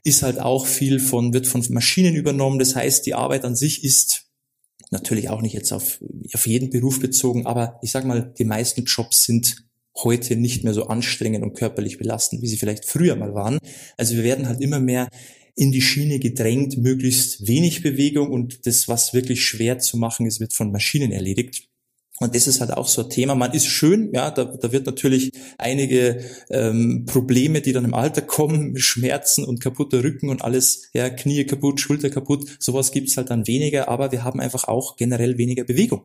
ist 0.04 0.24
halt 0.24 0.40
auch 0.40 0.66
viel 0.66 1.00
von, 1.00 1.34
wird 1.34 1.48
von 1.48 1.66
Maschinen 1.70 2.16
übernommen. 2.16 2.60
Das 2.60 2.76
heißt, 2.76 3.06
die 3.06 3.14
Arbeit 3.14 3.46
an 3.46 3.56
sich 3.56 3.84
ist 3.84 4.26
natürlich 4.92 5.30
auch 5.30 5.42
nicht 5.42 5.54
jetzt 5.54 5.72
auf, 5.72 6.00
auf 6.34 6.46
jeden 6.46 6.70
Beruf 6.70 7.00
bezogen, 7.00 7.46
aber 7.46 7.80
ich 7.82 7.92
sag 7.92 8.06
mal, 8.06 8.34
die 8.38 8.46
meisten 8.46 8.84
Jobs 8.84 9.24
sind 9.24 9.66
heute 9.96 10.36
nicht 10.36 10.64
mehr 10.64 10.74
so 10.74 10.88
anstrengend 10.88 11.44
und 11.44 11.54
körperlich 11.54 11.98
belastend, 11.98 12.42
wie 12.42 12.48
sie 12.48 12.58
vielleicht 12.58 12.86
früher 12.86 13.16
mal 13.16 13.34
waren. 13.34 13.60
Also 13.98 14.16
wir 14.16 14.24
werden 14.24 14.48
halt 14.48 14.62
immer 14.62 14.80
mehr 14.80 15.08
in 15.56 15.72
die 15.72 15.82
Schiene 15.82 16.20
gedrängt, 16.20 16.78
möglichst 16.78 17.48
wenig 17.48 17.84
Bewegung 17.84 18.32
und 18.32 18.66
das, 18.66 18.88
was 18.88 19.14
wirklich 19.14 19.46
schwer 19.46 19.78
zu 19.80 19.98
machen 19.98 20.26
ist, 20.26 20.40
wird 20.40 20.54
von 20.54 20.72
Maschinen 20.72 21.12
erledigt. 21.12 21.70
Und 22.20 22.36
das 22.36 22.46
ist 22.46 22.62
halt 22.62 22.72
auch 22.72 22.88
so 22.88 23.04
ein 23.04 23.10
Thema. 23.10 23.34
Man 23.34 23.54
ist 23.54 23.66
schön, 23.66 24.12
ja, 24.14 24.30
da, 24.30 24.46
da 24.46 24.72
wird 24.72 24.86
natürlich 24.86 25.32
einige 25.58 26.24
ähm, 26.52 27.06
Probleme, 27.08 27.60
die 27.60 27.74
dann 27.74 27.86
im 27.86 27.96
Alter 27.96 28.22
kommen, 28.22 28.78
Schmerzen 28.78 29.44
und 29.44 29.60
kaputter 29.62 30.04
Rücken 30.04 30.30
und 30.30 30.44
alles, 30.44 30.90
ja, 30.94 31.10
Knie 31.10 31.44
kaputt, 31.46 31.80
Schulter 31.80 32.12
kaputt, 32.12 32.46
sowas 32.60 32.92
gibt's 32.92 33.18
halt 33.18 33.32
dann 33.32 33.48
weniger, 33.48 33.90
aber 33.90 34.12
wir 34.12 34.24
haben 34.24 34.40
einfach 34.40 34.66
auch 34.68 34.96
generell 34.96 35.40
weniger 35.40 35.64
Bewegung. 35.64 36.04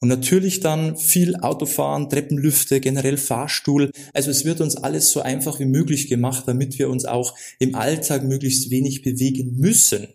Und 0.00 0.08
natürlich 0.08 0.60
dann 0.60 0.98
viel 0.98 1.36
Autofahren, 1.36 2.10
Treppenlüfte, 2.10 2.80
generell 2.80 3.16
Fahrstuhl. 3.16 3.90
Also 4.12 4.30
es 4.30 4.44
wird 4.44 4.60
uns 4.60 4.76
alles 4.76 5.10
so 5.10 5.22
einfach 5.22 5.58
wie 5.58 5.64
möglich 5.64 6.08
gemacht, 6.08 6.44
damit 6.46 6.78
wir 6.78 6.90
uns 6.90 7.06
auch 7.06 7.34
im 7.58 7.74
Alltag 7.74 8.24
möglichst 8.24 8.70
wenig 8.70 9.00
bewegen 9.00 9.56
müssen. 9.56 10.08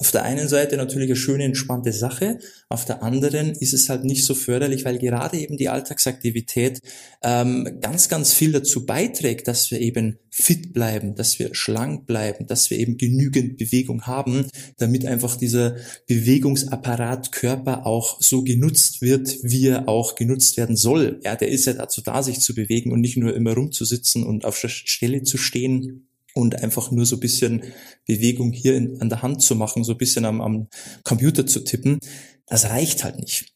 Auf 0.00 0.12
der 0.12 0.22
einen 0.22 0.48
Seite 0.48 0.78
natürlich 0.78 1.10
eine 1.10 1.16
schöne, 1.16 1.44
entspannte 1.44 1.92
Sache, 1.92 2.38
auf 2.70 2.86
der 2.86 3.02
anderen 3.02 3.50
ist 3.50 3.74
es 3.74 3.90
halt 3.90 4.02
nicht 4.02 4.24
so 4.24 4.34
förderlich, 4.34 4.86
weil 4.86 4.98
gerade 4.98 5.36
eben 5.36 5.58
die 5.58 5.68
Alltagsaktivität 5.68 6.80
ähm, 7.22 7.78
ganz, 7.82 8.08
ganz 8.08 8.32
viel 8.32 8.52
dazu 8.52 8.86
beiträgt, 8.86 9.46
dass 9.46 9.70
wir 9.70 9.78
eben 9.78 10.18
fit 10.30 10.72
bleiben, 10.72 11.16
dass 11.16 11.38
wir 11.38 11.54
schlank 11.54 12.06
bleiben, 12.06 12.46
dass 12.46 12.70
wir 12.70 12.78
eben 12.78 12.96
genügend 12.96 13.58
Bewegung 13.58 14.06
haben, 14.06 14.46
damit 14.78 15.04
einfach 15.04 15.36
dieser 15.36 15.76
Bewegungsapparat 16.06 17.30
Körper 17.30 17.84
auch 17.84 18.22
so 18.22 18.42
genutzt 18.42 19.02
wird, 19.02 19.36
wie 19.42 19.66
er 19.66 19.86
auch 19.86 20.14
genutzt 20.14 20.56
werden 20.56 20.76
soll. 20.76 21.20
Ja, 21.24 21.36
der 21.36 21.48
ist 21.48 21.66
ja 21.66 21.74
dazu 21.74 22.00
da, 22.00 22.22
sich 22.22 22.40
zu 22.40 22.54
bewegen 22.54 22.90
und 22.90 23.02
nicht 23.02 23.18
nur 23.18 23.34
immer 23.34 23.52
rumzusitzen 23.52 24.24
und 24.24 24.46
auf 24.46 24.58
der 24.58 24.68
Stelle 24.68 25.24
zu 25.24 25.36
stehen 25.36 26.06
und 26.40 26.62
einfach 26.62 26.90
nur 26.90 27.06
so 27.06 27.16
ein 27.16 27.20
bisschen 27.20 27.62
Bewegung 28.06 28.52
hier 28.52 28.76
in, 28.76 29.00
an 29.00 29.08
der 29.08 29.22
Hand 29.22 29.42
zu 29.42 29.54
machen, 29.54 29.84
so 29.84 29.92
ein 29.92 29.98
bisschen 29.98 30.24
am, 30.24 30.40
am 30.40 30.68
Computer 31.04 31.46
zu 31.46 31.60
tippen, 31.60 31.98
das 32.46 32.66
reicht 32.66 33.04
halt 33.04 33.18
nicht. 33.18 33.52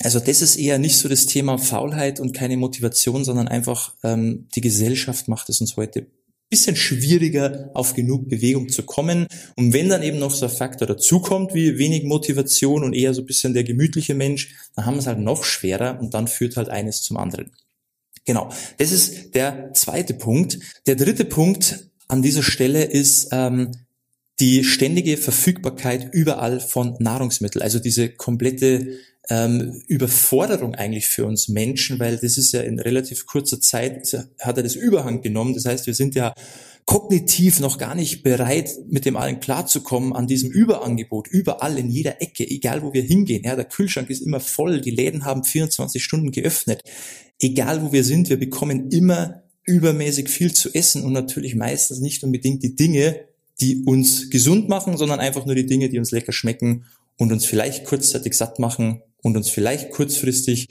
Also 0.00 0.18
das 0.18 0.42
ist 0.42 0.56
eher 0.56 0.78
nicht 0.78 0.96
so 0.96 1.08
das 1.08 1.26
Thema 1.26 1.56
Faulheit 1.56 2.18
und 2.18 2.34
keine 2.34 2.56
Motivation, 2.56 3.24
sondern 3.24 3.48
einfach 3.48 3.94
ähm, 4.02 4.48
die 4.54 4.60
Gesellschaft 4.60 5.28
macht 5.28 5.48
es 5.48 5.60
uns 5.60 5.76
heute 5.76 6.08
bisschen 6.50 6.76
schwieriger, 6.76 7.70
auf 7.74 7.94
genug 7.94 8.28
Bewegung 8.28 8.68
zu 8.68 8.84
kommen. 8.84 9.26
Und 9.56 9.72
wenn 9.72 9.88
dann 9.88 10.02
eben 10.02 10.18
noch 10.18 10.30
so 10.30 10.46
ein 10.46 10.52
Faktor 10.52 10.86
dazukommt, 10.86 11.54
wie 11.54 11.78
wenig 11.78 12.04
Motivation 12.04 12.84
und 12.84 12.92
eher 12.92 13.12
so 13.12 13.22
ein 13.22 13.26
bisschen 13.26 13.54
der 13.54 13.64
gemütliche 13.64 14.14
Mensch, 14.14 14.54
dann 14.76 14.86
haben 14.86 14.94
wir 14.94 15.00
es 15.00 15.06
halt 15.06 15.18
noch 15.18 15.42
schwerer 15.42 15.98
und 16.00 16.14
dann 16.14 16.28
führt 16.28 16.56
halt 16.56 16.68
eines 16.68 17.02
zum 17.02 17.16
anderen. 17.16 17.50
Genau, 18.24 18.50
das 18.78 18.92
ist 18.92 19.34
der 19.34 19.72
zweite 19.74 20.14
Punkt. 20.14 20.58
Der 20.86 20.94
dritte 20.94 21.24
Punkt 21.24 21.90
an 22.08 22.22
dieser 22.22 22.42
Stelle 22.42 22.84
ist 22.84 23.28
ähm, 23.32 23.72
die 24.40 24.64
ständige 24.64 25.16
Verfügbarkeit 25.16 26.12
überall 26.12 26.60
von 26.60 26.96
Nahrungsmitteln. 26.98 27.62
Also 27.62 27.78
diese 27.78 28.08
komplette 28.08 28.98
ähm, 29.30 29.82
Überforderung 29.86 30.74
eigentlich 30.74 31.06
für 31.06 31.24
uns 31.24 31.48
Menschen, 31.48 31.98
weil 31.98 32.18
das 32.18 32.36
ist 32.36 32.52
ja 32.52 32.60
in 32.60 32.78
relativ 32.78 33.26
kurzer 33.26 33.60
Zeit, 33.60 34.12
hat 34.40 34.56
er 34.56 34.62
das 34.62 34.74
Überhang 34.74 35.22
genommen. 35.22 35.54
Das 35.54 35.64
heißt, 35.64 35.86
wir 35.86 35.94
sind 35.94 36.14
ja 36.14 36.34
kognitiv 36.86 37.60
noch 37.60 37.78
gar 37.78 37.94
nicht 37.94 38.22
bereit, 38.22 38.70
mit 38.88 39.06
dem 39.06 39.16
allen 39.16 39.40
klarzukommen 39.40 40.12
an 40.12 40.26
diesem 40.26 40.50
Überangebot, 40.50 41.28
überall 41.28 41.78
in 41.78 41.90
jeder 41.90 42.20
Ecke, 42.20 42.48
egal 42.48 42.82
wo 42.82 42.92
wir 42.92 43.02
hingehen. 43.02 43.44
Ja, 43.44 43.56
der 43.56 43.64
Kühlschrank 43.64 44.10
ist 44.10 44.20
immer 44.20 44.40
voll, 44.40 44.80
die 44.80 44.90
Läden 44.90 45.24
haben 45.24 45.44
24 45.44 46.04
Stunden 46.04 46.30
geöffnet. 46.30 46.82
Egal 47.40 47.82
wo 47.82 47.92
wir 47.92 48.04
sind, 48.04 48.28
wir 48.28 48.38
bekommen 48.38 48.90
immer 48.90 49.43
übermäßig 49.64 50.28
viel 50.28 50.52
zu 50.52 50.72
essen 50.74 51.04
und 51.04 51.12
natürlich 51.12 51.54
meistens 51.54 52.00
nicht 52.00 52.22
unbedingt 52.22 52.62
die 52.62 52.76
Dinge, 52.76 53.20
die 53.60 53.84
uns 53.84 54.30
gesund 54.30 54.68
machen, 54.68 54.96
sondern 54.96 55.20
einfach 55.20 55.46
nur 55.46 55.54
die 55.54 55.66
Dinge, 55.66 55.88
die 55.88 55.98
uns 55.98 56.10
lecker 56.10 56.32
schmecken 56.32 56.84
und 57.18 57.32
uns 57.32 57.46
vielleicht 57.46 57.84
kurzzeitig 57.84 58.34
satt 58.34 58.58
machen 58.58 59.02
und 59.22 59.36
uns 59.36 59.48
vielleicht 59.48 59.90
kurzfristig 59.90 60.68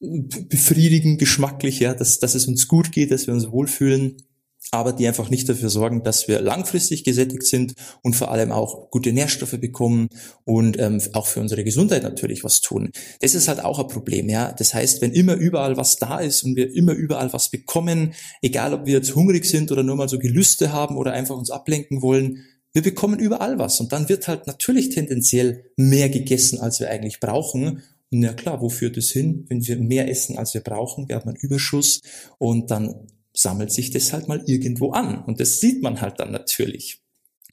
befriedigen, 0.00 1.18
geschmacklich, 1.18 1.80
ja, 1.80 1.94
dass, 1.94 2.20
dass 2.20 2.34
es 2.34 2.46
uns 2.46 2.68
gut 2.68 2.92
geht, 2.92 3.10
dass 3.10 3.26
wir 3.26 3.34
uns 3.34 3.50
wohlfühlen, 3.50 4.22
aber 4.70 4.92
die 4.92 5.06
einfach 5.06 5.30
nicht 5.30 5.48
dafür 5.48 5.70
sorgen, 5.70 6.02
dass 6.02 6.28
wir 6.28 6.40
langfristig 6.40 7.04
gesättigt 7.04 7.44
sind 7.44 7.74
und 8.02 8.14
vor 8.14 8.30
allem 8.30 8.52
auch 8.52 8.90
gute 8.90 9.12
Nährstoffe 9.12 9.58
bekommen 9.58 10.08
und 10.44 10.78
ähm, 10.78 11.00
auch 11.14 11.26
für 11.26 11.40
unsere 11.40 11.64
Gesundheit 11.64 12.02
natürlich 12.02 12.44
was 12.44 12.60
tun. 12.60 12.90
Das 13.20 13.34
ist 13.34 13.48
halt 13.48 13.64
auch 13.64 13.78
ein 13.78 13.88
Problem, 13.88 14.28
ja. 14.28 14.52
Das 14.52 14.74
heißt, 14.74 15.00
wenn 15.00 15.12
immer 15.12 15.34
überall 15.34 15.76
was 15.76 15.96
da 15.96 16.18
ist 16.18 16.42
und 16.42 16.56
wir 16.56 16.74
immer 16.74 16.92
überall 16.92 17.32
was 17.32 17.50
bekommen, 17.50 18.14
egal 18.42 18.74
ob 18.74 18.86
wir 18.86 18.94
jetzt 18.94 19.14
hungrig 19.14 19.46
sind 19.46 19.72
oder 19.72 19.82
nur 19.82 19.96
mal 19.96 20.08
so 20.08 20.18
Gelüste 20.18 20.72
haben 20.72 20.96
oder 20.96 21.12
einfach 21.12 21.36
uns 21.36 21.50
ablenken 21.50 22.02
wollen, 22.02 22.44
wir 22.72 22.82
bekommen 22.82 23.18
überall 23.18 23.58
was 23.58 23.80
und 23.80 23.92
dann 23.92 24.08
wird 24.08 24.28
halt 24.28 24.46
natürlich 24.46 24.90
tendenziell 24.90 25.64
mehr 25.76 26.10
gegessen, 26.10 26.60
als 26.60 26.80
wir 26.80 26.90
eigentlich 26.90 27.18
brauchen. 27.20 27.82
Und 28.10 28.22
ja 28.22 28.32
klar, 28.34 28.60
wo 28.60 28.68
führt 28.68 28.96
es 28.98 29.10
hin? 29.10 29.46
Wenn 29.48 29.66
wir 29.66 29.78
mehr 29.78 30.08
essen, 30.10 30.36
als 30.36 30.54
wir 30.54 30.60
brauchen, 30.60 31.08
wir 31.08 31.16
haben 31.16 31.28
einen 31.28 31.36
Überschuss 31.36 32.02
und 32.38 32.70
dann 32.70 33.06
sammelt 33.38 33.70
sich 33.70 33.90
das 33.90 34.12
halt 34.12 34.26
mal 34.26 34.42
irgendwo 34.46 34.90
an. 34.90 35.22
Und 35.24 35.38
das 35.38 35.60
sieht 35.60 35.80
man 35.80 36.00
halt 36.00 36.18
dann 36.18 36.32
natürlich. 36.32 37.00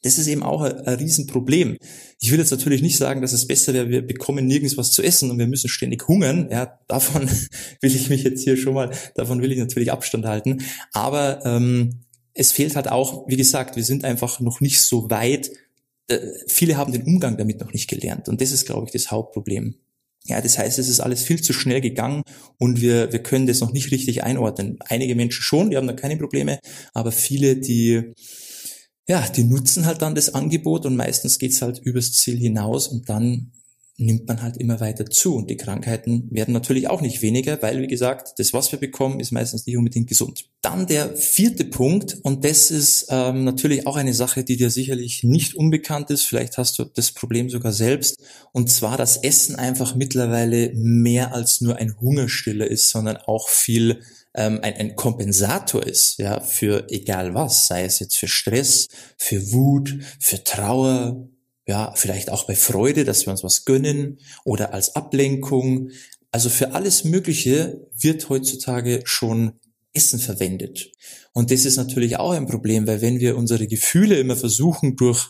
Das 0.01 0.17
ist 0.17 0.27
eben 0.27 0.41
auch 0.41 0.61
ein, 0.61 0.79
ein 0.79 0.95
Riesenproblem. 0.95 1.77
Ich 2.19 2.31
will 2.31 2.39
jetzt 2.39 2.51
natürlich 2.51 2.81
nicht 2.81 2.97
sagen, 2.97 3.21
dass 3.21 3.33
es 3.33 3.47
besser 3.47 3.73
wäre, 3.73 3.89
wir 3.89 4.01
bekommen 4.05 4.47
nirgends 4.47 4.77
was 4.77 4.91
zu 4.91 5.03
essen 5.03 5.29
und 5.29 5.37
wir 5.37 5.47
müssen 5.47 5.69
ständig 5.69 6.07
hungern. 6.07 6.49
Ja, 6.51 6.79
davon 6.87 7.29
will 7.81 7.95
ich 7.95 8.09
mich 8.09 8.23
jetzt 8.23 8.43
hier 8.43 8.57
schon 8.57 8.73
mal, 8.73 8.91
davon 9.13 9.43
will 9.43 9.51
ich 9.51 9.59
natürlich 9.59 9.91
Abstand 9.91 10.25
halten. 10.25 10.63
Aber 10.91 11.45
ähm, 11.45 12.01
es 12.33 12.51
fehlt 12.51 12.75
halt 12.75 12.89
auch, 12.89 13.27
wie 13.27 13.37
gesagt, 13.37 13.75
wir 13.75 13.83
sind 13.83 14.05
einfach 14.05 14.39
noch 14.39 14.61
nicht 14.61 14.81
so 14.81 15.11
weit. 15.11 15.51
Äh, 16.07 16.19
viele 16.47 16.77
haben 16.77 16.93
den 16.93 17.03
Umgang 17.03 17.37
damit 17.37 17.59
noch 17.59 17.73
nicht 17.73 17.87
gelernt. 17.87 18.27
Und 18.27 18.41
das 18.41 18.51
ist, 18.51 18.65
glaube 18.65 18.87
ich, 18.87 18.91
das 18.91 19.11
Hauptproblem. 19.11 19.75
Ja, 20.27 20.41
das 20.41 20.58
heißt, 20.58 20.79
es 20.79 20.89
ist 20.89 21.00
alles 21.00 21.22
viel 21.22 21.41
zu 21.41 21.53
schnell 21.53 21.82
gegangen 21.82 22.24
und 22.58 22.82
wir, 22.82 23.12
wir 23.12 23.22
können 23.22 23.46
das 23.46 23.60
noch 23.60 23.72
nicht 23.72 23.91
richtig 23.91 24.24
einordnen. 24.24 24.79
Einige 24.79 25.15
Menschen 25.15 25.44
schon, 25.44 25.70
die 25.70 25.77
haben 25.77 25.88
da 25.88 25.94
keine 25.94 26.17
Probleme, 26.17 26.60
aber 26.94 27.12
viele, 27.12 27.58
die, 27.58 28.13
ja, 29.08 29.27
die 29.29 29.44
nutzen 29.44 29.86
halt 29.86 30.01
dann 30.01 30.15
das 30.15 30.34
Angebot 30.34 30.88
und 30.88 30.96
meistens 30.96 31.38
geht's 31.38 31.62
halt 31.62 31.79
übers 31.79 32.13
Ziel 32.13 32.38
hinaus 32.38 32.88
und 32.88 33.08
dann 33.08 33.51
nimmt 33.97 34.27
man 34.27 34.41
halt 34.41 34.57
immer 34.57 34.79
weiter 34.79 35.05
zu. 35.05 35.35
Und 35.35 35.49
die 35.49 35.57
Krankheiten 35.57 36.27
werden 36.31 36.53
natürlich 36.53 36.89
auch 36.89 37.01
nicht 37.01 37.21
weniger, 37.21 37.61
weil, 37.61 37.81
wie 37.81 37.87
gesagt, 37.87 38.33
das, 38.37 38.53
was 38.53 38.71
wir 38.71 38.79
bekommen, 38.79 39.19
ist 39.19 39.31
meistens 39.31 39.65
nicht 39.65 39.77
unbedingt 39.77 40.07
gesund. 40.07 40.49
Dann 40.61 40.87
der 40.87 41.15
vierte 41.15 41.63
Punkt, 41.65 42.17
und 42.23 42.43
das 42.43 42.71
ist 42.71 43.07
ähm, 43.09 43.45
natürlich 43.45 43.87
auch 43.87 43.95
eine 43.95 44.13
Sache, 44.13 44.43
die 44.43 44.57
dir 44.57 44.69
sicherlich 44.69 45.23
nicht 45.23 45.55
unbekannt 45.55 46.09
ist. 46.09 46.23
Vielleicht 46.23 46.57
hast 46.57 46.77
du 46.77 46.85
das 46.85 47.11
Problem 47.11 47.49
sogar 47.49 47.71
selbst. 47.71 48.17
Und 48.51 48.69
zwar, 48.69 48.97
dass 48.97 49.17
Essen 49.17 49.55
einfach 49.55 49.95
mittlerweile 49.95 50.73
mehr 50.73 51.33
als 51.33 51.61
nur 51.61 51.77
ein 51.77 51.99
Hungerstiller 51.99 52.67
ist, 52.67 52.89
sondern 52.89 53.17
auch 53.17 53.47
viel 53.47 54.01
ähm, 54.33 54.59
ein, 54.61 54.73
ein 54.73 54.95
Kompensator 54.95 55.85
ist, 55.85 56.17
ja, 56.17 56.41
für 56.41 56.87
egal 56.89 57.33
was, 57.33 57.67
sei 57.67 57.85
es 57.85 57.99
jetzt 57.99 58.17
für 58.17 58.27
Stress, 58.27 58.87
für 59.17 59.53
Wut, 59.53 59.97
für 60.19 60.43
Trauer, 60.43 61.29
ja, 61.67 61.93
vielleicht 61.95 62.29
auch 62.29 62.45
bei 62.45 62.55
Freude, 62.55 63.05
dass 63.05 63.25
wir 63.25 63.31
uns 63.31 63.43
was 63.43 63.65
gönnen 63.65 64.19
oder 64.43 64.74
als 64.74 64.95
Ablenkung. 64.95 65.89
Also 66.31 66.50
für 66.50 66.74
alles 66.74 67.03
Mögliche 67.03 67.88
wird 67.98 68.29
heutzutage 68.29 69.01
schon 69.05 69.53
Essen 69.93 70.19
verwendet. 70.19 70.91
Und 71.34 71.51
das 71.51 71.65
ist 71.65 71.77
natürlich 71.77 72.17
auch 72.17 72.31
ein 72.31 72.45
Problem, 72.45 72.86
weil 72.86 73.01
wenn 73.01 73.19
wir 73.19 73.38
unsere 73.38 73.67
Gefühle 73.67 74.19
immer 74.19 74.36
versuchen, 74.36 74.95
durch 74.95 75.29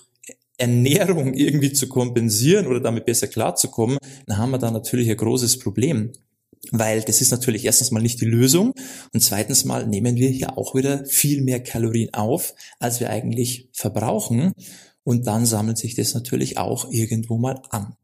Ernährung 0.58 1.34
irgendwie 1.34 1.74
zu 1.74 1.88
kompensieren 1.88 2.68
oder 2.68 2.80
damit 2.80 3.06
besser 3.06 3.28
klarzukommen, 3.28 3.98
dann 4.26 4.38
haben 4.38 4.52
wir 4.52 4.58
da 4.58 4.72
natürlich 4.72 5.10
ein 5.10 5.18
großes 5.18 5.60
Problem. 5.60 6.12
Weil 6.72 7.02
das 7.02 7.22
ist 7.22 7.32
natürlich 7.32 7.66
erstens 7.66 7.92
mal 7.92 8.02
nicht 8.02 8.22
die 8.22 8.26
Lösung 8.26 8.74
und 9.14 9.20
zweitens 9.22 9.66
mal 9.66 9.86
nehmen 9.86 10.16
wir 10.16 10.30
hier 10.30 10.58
auch 10.58 10.74
wieder 10.74 11.06
viel 11.06 11.42
mehr 11.42 11.62
Kalorien 11.62 12.14
auf, 12.14 12.56
als 12.80 13.00
wir 13.00 13.10
eigentlich 13.12 13.70
verbrauchen. 13.72 14.54
Und 15.06 15.28
dann 15.28 15.46
sammelt 15.46 15.78
sich 15.78 15.96
das 15.96 16.14
natürlich 16.14 16.58
auch 16.58 16.92
irgendwo 16.92 17.38
mal 17.38 17.62
an. 17.70 17.96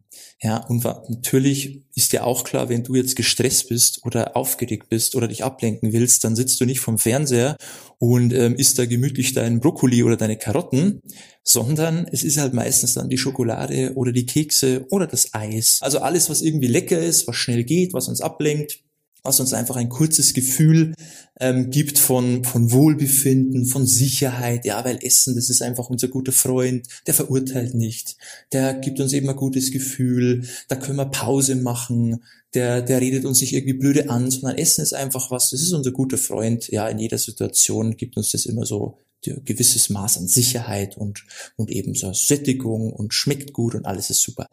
Ja, 0.41 0.57
und 0.57 0.83
natürlich 0.83 1.83
ist 1.95 2.13
dir 2.13 2.25
auch 2.25 2.43
klar, 2.43 2.67
wenn 2.67 2.83
du 2.83 2.95
jetzt 2.95 3.15
gestresst 3.15 3.69
bist 3.69 4.03
oder 4.05 4.35
aufgeregt 4.35 4.89
bist 4.89 5.15
oder 5.15 5.27
dich 5.27 5.43
ablenken 5.43 5.93
willst, 5.93 6.23
dann 6.23 6.35
sitzt 6.35 6.59
du 6.59 6.65
nicht 6.65 6.79
vom 6.79 6.97
Fernseher 6.97 7.57
und 7.97 8.33
ähm, 8.33 8.55
isst 8.55 8.77
da 8.77 8.85
gemütlich 8.85 9.33
deinen 9.33 9.59
Brokkoli 9.59 10.03
oder 10.03 10.17
deine 10.17 10.37
Karotten, 10.37 11.01
sondern 11.43 12.07
es 12.11 12.23
ist 12.23 12.37
halt 12.37 12.53
meistens 12.53 12.93
dann 12.93 13.09
die 13.09 13.17
Schokolade 13.17 13.93
oder 13.95 14.11
die 14.11 14.25
Kekse 14.25 14.85
oder 14.89 15.07
das 15.07 15.33
Eis. 15.33 15.79
Also 15.81 15.99
alles, 15.99 16.29
was 16.29 16.41
irgendwie 16.41 16.67
lecker 16.67 16.99
ist, 16.99 17.27
was 17.27 17.35
schnell 17.35 17.63
geht, 17.63 17.93
was 17.93 18.07
uns 18.07 18.21
ablenkt, 18.21 18.79
was 19.23 19.39
uns 19.39 19.53
einfach 19.53 19.75
ein 19.75 19.89
kurzes 19.89 20.33
Gefühl 20.33 20.93
ähm, 21.39 21.69
gibt 21.69 21.99
von, 21.99 22.43
von 22.43 22.71
Wohlbefinden, 22.71 23.65
von 23.65 23.85
Sicherheit. 23.85 24.65
Ja, 24.65 24.83
weil 24.83 24.99
Essen, 25.01 25.35
das 25.35 25.49
ist 25.49 25.61
einfach 25.61 25.89
unser 25.89 26.07
guter 26.07 26.31
Freund, 26.31 26.87
der 27.07 27.13
verurteilt 27.13 27.73
nicht, 27.73 28.17
der 28.51 28.73
gibt 28.73 28.99
uns 28.99 29.13
eben 29.13 29.29
ein 29.29 29.35
gutes 29.35 29.71
Gefühl, 29.71 30.47
da 30.67 30.75
können 30.75 30.97
wir 30.97 31.05
Pause 31.05 31.55
machen, 31.55 32.23
der, 32.53 32.81
der 32.81 32.99
redet 32.99 33.25
uns 33.25 33.41
nicht 33.41 33.53
irgendwie 33.53 33.77
blöde 33.77 34.09
an, 34.09 34.29
sondern 34.29 34.57
Essen 34.57 34.81
ist 34.81 34.93
einfach 34.93 35.31
was, 35.31 35.51
das 35.51 35.61
ist 35.61 35.71
unser 35.71 35.91
guter 35.91 36.17
Freund. 36.17 36.67
Ja, 36.67 36.87
in 36.89 36.99
jeder 36.99 37.17
Situation 37.17 37.95
gibt 37.95 38.17
uns 38.17 38.31
das 38.31 38.45
immer 38.45 38.65
so 38.65 38.99
ein 39.27 39.45
gewisses 39.45 39.89
Maß 39.89 40.17
an 40.17 40.27
Sicherheit 40.27 40.97
und, 40.97 41.25
und 41.55 41.69
eben 41.71 41.93
so 41.93 42.11
Sättigung 42.13 42.91
und 42.91 43.13
schmeckt 43.13 43.53
gut 43.53 43.75
und 43.75 43.85
alles 43.85 44.09
ist 44.09 44.21
super. 44.21 44.47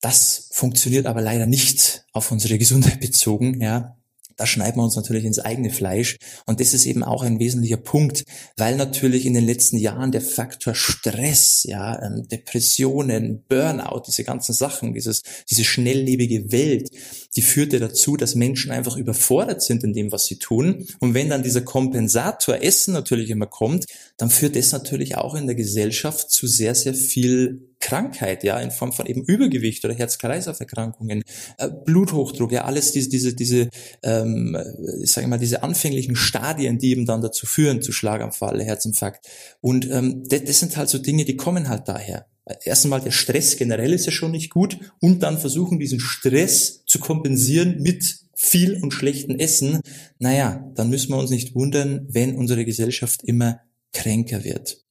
Das 0.00 0.48
funktioniert 0.52 1.06
aber 1.06 1.20
leider 1.20 1.46
nicht 1.46 2.04
auf 2.12 2.30
unsere 2.32 2.58
Gesundheit 2.58 3.00
bezogen, 3.00 3.60
ja. 3.60 3.96
Da 4.40 4.46
schneiden 4.46 4.78
wir 4.78 4.84
uns 4.84 4.96
natürlich 4.96 5.26
ins 5.26 5.38
eigene 5.38 5.68
Fleisch. 5.68 6.16
Und 6.46 6.60
das 6.60 6.72
ist 6.72 6.86
eben 6.86 7.04
auch 7.04 7.22
ein 7.22 7.38
wesentlicher 7.38 7.76
Punkt, 7.76 8.24
weil 8.56 8.74
natürlich 8.74 9.26
in 9.26 9.34
den 9.34 9.44
letzten 9.44 9.76
Jahren 9.76 10.12
der 10.12 10.22
Faktor 10.22 10.74
Stress, 10.74 11.64
ja, 11.64 12.02
ähm, 12.02 12.26
Depressionen, 12.26 13.44
Burnout, 13.46 14.04
diese 14.06 14.24
ganzen 14.24 14.54
Sachen, 14.54 14.94
dieses, 14.94 15.20
diese 15.50 15.64
schnelllebige 15.64 16.50
Welt, 16.52 16.88
die 17.36 17.42
führte 17.42 17.78
dazu, 17.80 18.16
dass 18.16 18.34
Menschen 18.34 18.70
einfach 18.70 18.96
überfordert 18.96 19.62
sind 19.62 19.84
in 19.84 19.92
dem, 19.92 20.10
was 20.10 20.24
sie 20.24 20.38
tun. 20.38 20.86
Und 21.00 21.12
wenn 21.12 21.28
dann 21.28 21.42
dieser 21.42 21.60
Kompensator 21.60 22.62
Essen 22.62 22.94
natürlich 22.94 23.28
immer 23.28 23.46
kommt, 23.46 23.84
dann 24.16 24.30
führt 24.30 24.56
das 24.56 24.72
natürlich 24.72 25.18
auch 25.18 25.34
in 25.34 25.48
der 25.48 25.56
Gesellschaft 25.56 26.30
zu 26.30 26.46
sehr, 26.46 26.74
sehr 26.74 26.94
viel 26.94 27.69
Krankheit, 27.80 28.44
ja, 28.44 28.60
in 28.60 28.70
Form 28.70 28.92
von 28.92 29.06
eben 29.06 29.24
Übergewicht 29.24 29.84
oder 29.84 29.94
Herz-Kreislauf-Erkrankungen, 29.94 31.22
äh, 31.58 31.68
Bluthochdruck, 31.84 32.52
ja, 32.52 32.64
alles 32.64 32.92
diese, 32.92 33.08
diese, 33.08 33.34
diese, 33.34 33.68
ähm, 34.02 34.56
ich 35.02 35.12
sage 35.12 35.26
mal, 35.26 35.38
diese 35.38 35.62
anfänglichen 35.62 36.14
Stadien, 36.14 36.78
die 36.78 36.90
eben 36.90 37.06
dann 37.06 37.22
dazu 37.22 37.46
führen, 37.46 37.82
zu 37.82 37.92
Schlaganfall, 37.92 38.62
Herzinfarkt. 38.62 39.26
Und 39.60 39.90
ähm, 39.90 40.24
das, 40.28 40.44
das 40.44 40.60
sind 40.60 40.76
halt 40.76 40.88
so 40.88 40.98
Dinge, 40.98 41.24
die 41.24 41.36
kommen 41.36 41.68
halt 41.68 41.88
daher. 41.88 42.26
Erst 42.64 42.84
einmal 42.84 43.00
der 43.00 43.10
Stress 43.12 43.56
generell 43.56 43.92
ist 43.92 44.06
ja 44.06 44.12
schon 44.12 44.32
nicht 44.32 44.50
gut 44.50 44.78
und 45.00 45.22
dann 45.22 45.38
versuchen, 45.38 45.78
diesen 45.78 46.00
Stress 46.00 46.84
zu 46.84 46.98
kompensieren 46.98 47.80
mit 47.80 48.20
viel 48.34 48.82
und 48.82 48.92
schlechten 48.92 49.38
Essen. 49.38 49.80
Naja, 50.18 50.70
dann 50.74 50.90
müssen 50.90 51.10
wir 51.10 51.18
uns 51.18 51.30
nicht 51.30 51.54
wundern, 51.54 52.06
wenn 52.08 52.36
unsere 52.36 52.64
Gesellschaft 52.64 53.22
immer 53.22 53.60
kränker 53.92 54.44
wird. 54.44 54.82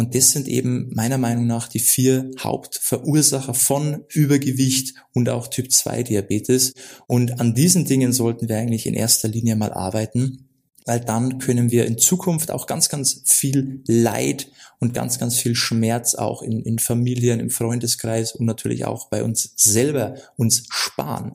Und 0.00 0.14
das 0.14 0.30
sind 0.30 0.48
eben 0.48 0.88
meiner 0.94 1.18
Meinung 1.18 1.46
nach 1.46 1.68
die 1.68 1.78
vier 1.78 2.30
Hauptverursacher 2.38 3.52
von 3.52 4.02
Übergewicht 4.08 4.94
und 5.12 5.28
auch 5.28 5.48
Typ 5.48 5.70
2 5.70 6.04
Diabetes. 6.04 6.72
Und 7.06 7.38
an 7.38 7.52
diesen 7.52 7.84
Dingen 7.84 8.14
sollten 8.14 8.48
wir 8.48 8.56
eigentlich 8.56 8.86
in 8.86 8.94
erster 8.94 9.28
Linie 9.28 9.56
mal 9.56 9.74
arbeiten 9.74 10.46
weil 10.86 11.00
dann 11.00 11.38
können 11.38 11.70
wir 11.70 11.84
in 11.84 11.98
Zukunft 11.98 12.50
auch 12.50 12.66
ganz, 12.66 12.88
ganz 12.88 13.20
viel 13.26 13.82
Leid 13.86 14.50
und 14.78 14.94
ganz, 14.94 15.18
ganz 15.18 15.36
viel 15.36 15.54
Schmerz 15.54 16.14
auch 16.14 16.40
in, 16.42 16.62
in 16.62 16.78
Familien, 16.78 17.38
im 17.38 17.50
Freundeskreis 17.50 18.32
und 18.32 18.46
natürlich 18.46 18.86
auch 18.86 19.08
bei 19.10 19.22
uns 19.22 19.52
selber 19.56 20.14
uns 20.36 20.64
sparen. 20.70 21.32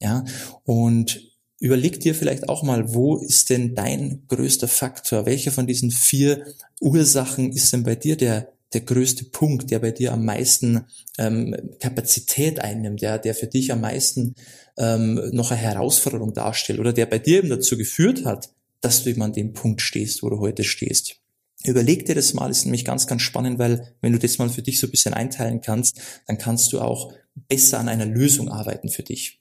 Ja, 0.00 0.24
und 0.64 1.22
überleg 1.60 2.00
dir 2.00 2.14
vielleicht 2.14 2.48
auch 2.48 2.62
mal, 2.62 2.94
wo 2.94 3.16
ist 3.16 3.50
denn 3.50 3.74
dein 3.74 4.22
größter 4.28 4.68
Faktor? 4.68 5.26
Welcher 5.26 5.50
von 5.50 5.66
diesen 5.66 5.90
vier 5.90 6.44
Ursachen 6.80 7.52
ist 7.52 7.72
denn 7.72 7.82
bei 7.82 7.94
dir 7.94 8.16
der 8.16 8.52
der 8.72 8.82
größte 8.82 9.24
Punkt, 9.24 9.70
der 9.70 9.78
bei 9.78 9.90
dir 9.90 10.12
am 10.12 10.24
meisten 10.24 10.84
ähm, 11.16 11.56
Kapazität 11.80 12.60
einnimmt, 12.60 13.00
ja, 13.00 13.18
der 13.18 13.34
für 13.34 13.46
dich 13.46 13.72
am 13.72 13.80
meisten 13.80 14.34
ähm, 14.76 15.20
noch 15.32 15.50
eine 15.50 15.60
Herausforderung 15.60 16.34
darstellt 16.34 16.78
oder 16.78 16.92
der 16.92 17.06
bei 17.06 17.18
dir 17.18 17.38
eben 17.38 17.48
dazu 17.48 17.78
geführt 17.78 18.24
hat, 18.24 18.50
dass 18.80 19.02
du 19.02 19.10
eben 19.10 19.22
an 19.22 19.32
dem 19.32 19.52
Punkt 19.52 19.80
stehst, 19.80 20.22
wo 20.22 20.30
du 20.30 20.38
heute 20.38 20.64
stehst. 20.64 21.16
Überleg 21.64 22.04
dir 22.04 22.14
das 22.14 22.34
mal, 22.34 22.50
ist 22.50 22.66
nämlich 22.66 22.84
ganz, 22.84 23.06
ganz 23.06 23.22
spannend, 23.22 23.58
weil 23.58 23.94
wenn 24.00 24.12
du 24.12 24.18
das 24.18 24.38
mal 24.38 24.48
für 24.48 24.62
dich 24.62 24.78
so 24.78 24.86
ein 24.86 24.90
bisschen 24.90 25.14
einteilen 25.14 25.60
kannst, 25.60 25.98
dann 26.26 26.38
kannst 26.38 26.72
du 26.72 26.80
auch 26.80 27.12
besser 27.48 27.80
an 27.80 27.88
einer 27.88 28.06
Lösung 28.06 28.48
arbeiten 28.48 28.90
für 28.90 29.02
dich. 29.02 29.40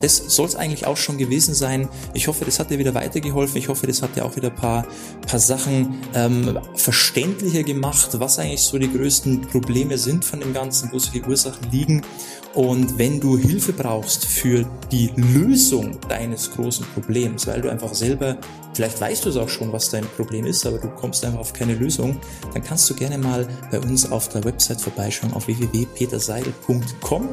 Das 0.00 0.16
soll 0.16 0.46
es 0.46 0.56
eigentlich 0.56 0.86
auch 0.86 0.96
schon 0.96 1.18
gewesen 1.18 1.54
sein. 1.54 1.88
Ich 2.14 2.26
hoffe, 2.26 2.44
das 2.44 2.58
hat 2.58 2.70
dir 2.70 2.78
wieder 2.78 2.94
weitergeholfen. 2.94 3.56
Ich 3.58 3.68
hoffe, 3.68 3.86
das 3.86 4.02
hat 4.02 4.16
dir 4.16 4.24
auch 4.24 4.34
wieder 4.36 4.50
ein 4.50 4.54
paar, 4.54 4.86
paar 5.26 5.38
Sachen 5.38 6.00
ähm, 6.14 6.58
verständlicher 6.74 7.62
gemacht, 7.62 8.10
was 8.18 8.38
eigentlich 8.38 8.62
so 8.62 8.76
die 8.78 8.92
größten 8.92 9.42
Probleme 9.42 9.96
sind 9.96 10.24
von 10.24 10.40
dem 10.40 10.52
Ganzen, 10.52 10.90
wo 10.92 10.98
solche 10.98 11.24
Ursachen 11.26 11.70
liegen. 11.70 12.02
Und 12.54 12.98
wenn 12.98 13.20
du 13.20 13.38
Hilfe 13.38 13.72
brauchst 13.72 14.26
für 14.26 14.64
die 14.90 15.12
Lösung 15.16 15.98
deines 16.08 16.50
großen 16.50 16.86
Problems, 16.94 17.46
weil 17.46 17.62
du 17.62 17.68
einfach 17.68 17.94
selber, 17.94 18.36
vielleicht 18.74 19.00
weißt 19.00 19.24
du 19.24 19.30
es 19.30 19.36
auch 19.36 19.48
schon, 19.48 19.72
was 19.72 19.90
dein 19.90 20.04
Problem 20.04 20.44
ist, 20.44 20.66
aber 20.66 20.78
du 20.78 20.88
kommst 20.88 21.24
einfach 21.24 21.40
auf 21.40 21.52
keine 21.52 21.74
Lösung, 21.74 22.20
dann 22.52 22.62
kannst 22.62 22.90
du 22.90 22.94
gerne 22.94 23.18
mal 23.18 23.48
bei 23.70 23.80
uns 23.80 24.10
auf 24.10 24.28
der 24.28 24.44
Website 24.44 24.80
vorbeischauen 24.80 25.32
auf 25.34 25.46
www.peterseidel.com 25.46 27.28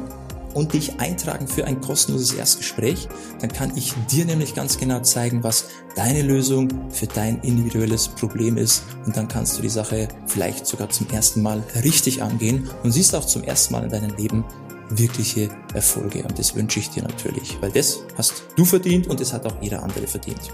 und 0.54 0.72
dich 0.72 1.00
eintragen 1.00 1.48
für 1.48 1.64
ein 1.64 1.80
kostenloses 1.80 2.32
Erstgespräch. 2.32 3.08
Dann 3.40 3.52
kann 3.52 3.72
ich 3.76 3.94
dir 4.10 4.24
nämlich 4.24 4.54
ganz 4.54 4.78
genau 4.78 5.00
zeigen, 5.00 5.42
was 5.42 5.66
deine 5.96 6.22
Lösung 6.22 6.68
für 6.90 7.06
dein 7.06 7.40
individuelles 7.40 8.08
Problem 8.08 8.56
ist. 8.56 8.84
Und 9.06 9.16
dann 9.16 9.28
kannst 9.28 9.58
du 9.58 9.62
die 9.62 9.68
Sache 9.68 10.08
vielleicht 10.26 10.66
sogar 10.66 10.90
zum 10.90 11.08
ersten 11.10 11.42
Mal 11.42 11.62
richtig 11.82 12.22
angehen 12.22 12.70
und 12.82 12.92
siehst 12.92 13.14
auch 13.14 13.24
zum 13.24 13.42
ersten 13.42 13.74
Mal 13.74 13.84
in 13.84 13.90
deinem 13.90 14.16
Leben 14.16 14.44
wirkliche 14.90 15.48
Erfolge. 15.74 16.22
Und 16.22 16.38
das 16.38 16.54
wünsche 16.54 16.80
ich 16.80 16.90
dir 16.90 17.02
natürlich, 17.02 17.58
weil 17.60 17.70
das 17.70 18.00
hast 18.16 18.44
du 18.56 18.64
verdient 18.64 19.06
und 19.06 19.20
das 19.20 19.32
hat 19.32 19.46
auch 19.46 19.60
jeder 19.60 19.82
andere 19.82 20.06
verdient. 20.06 20.50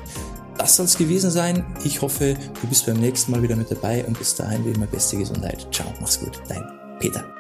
Das 0.57 0.75
soll 0.77 0.87
es 0.87 0.99
gewesen 0.99 1.31
sein. 1.31 1.65
Ich 1.85 2.03
hoffe, 2.03 2.37
du 2.61 2.67
bist 2.67 2.87
beim 2.87 2.99
nächsten 2.99 3.31
Mal 3.33 3.43
wieder 3.43 3.57
mit 3.57 3.71
dabei 3.71 4.05
und 4.05 4.19
bis 4.19 4.35
dahin 4.35 4.65
wie 4.65 4.71
immer 4.71 4.87
beste 4.87 5.17
Gesundheit. 5.17 5.69
Ciao, 5.73 5.87
mach's 6.01 6.19
gut, 6.19 6.43
dein 6.49 6.65
Peter. 6.99 7.38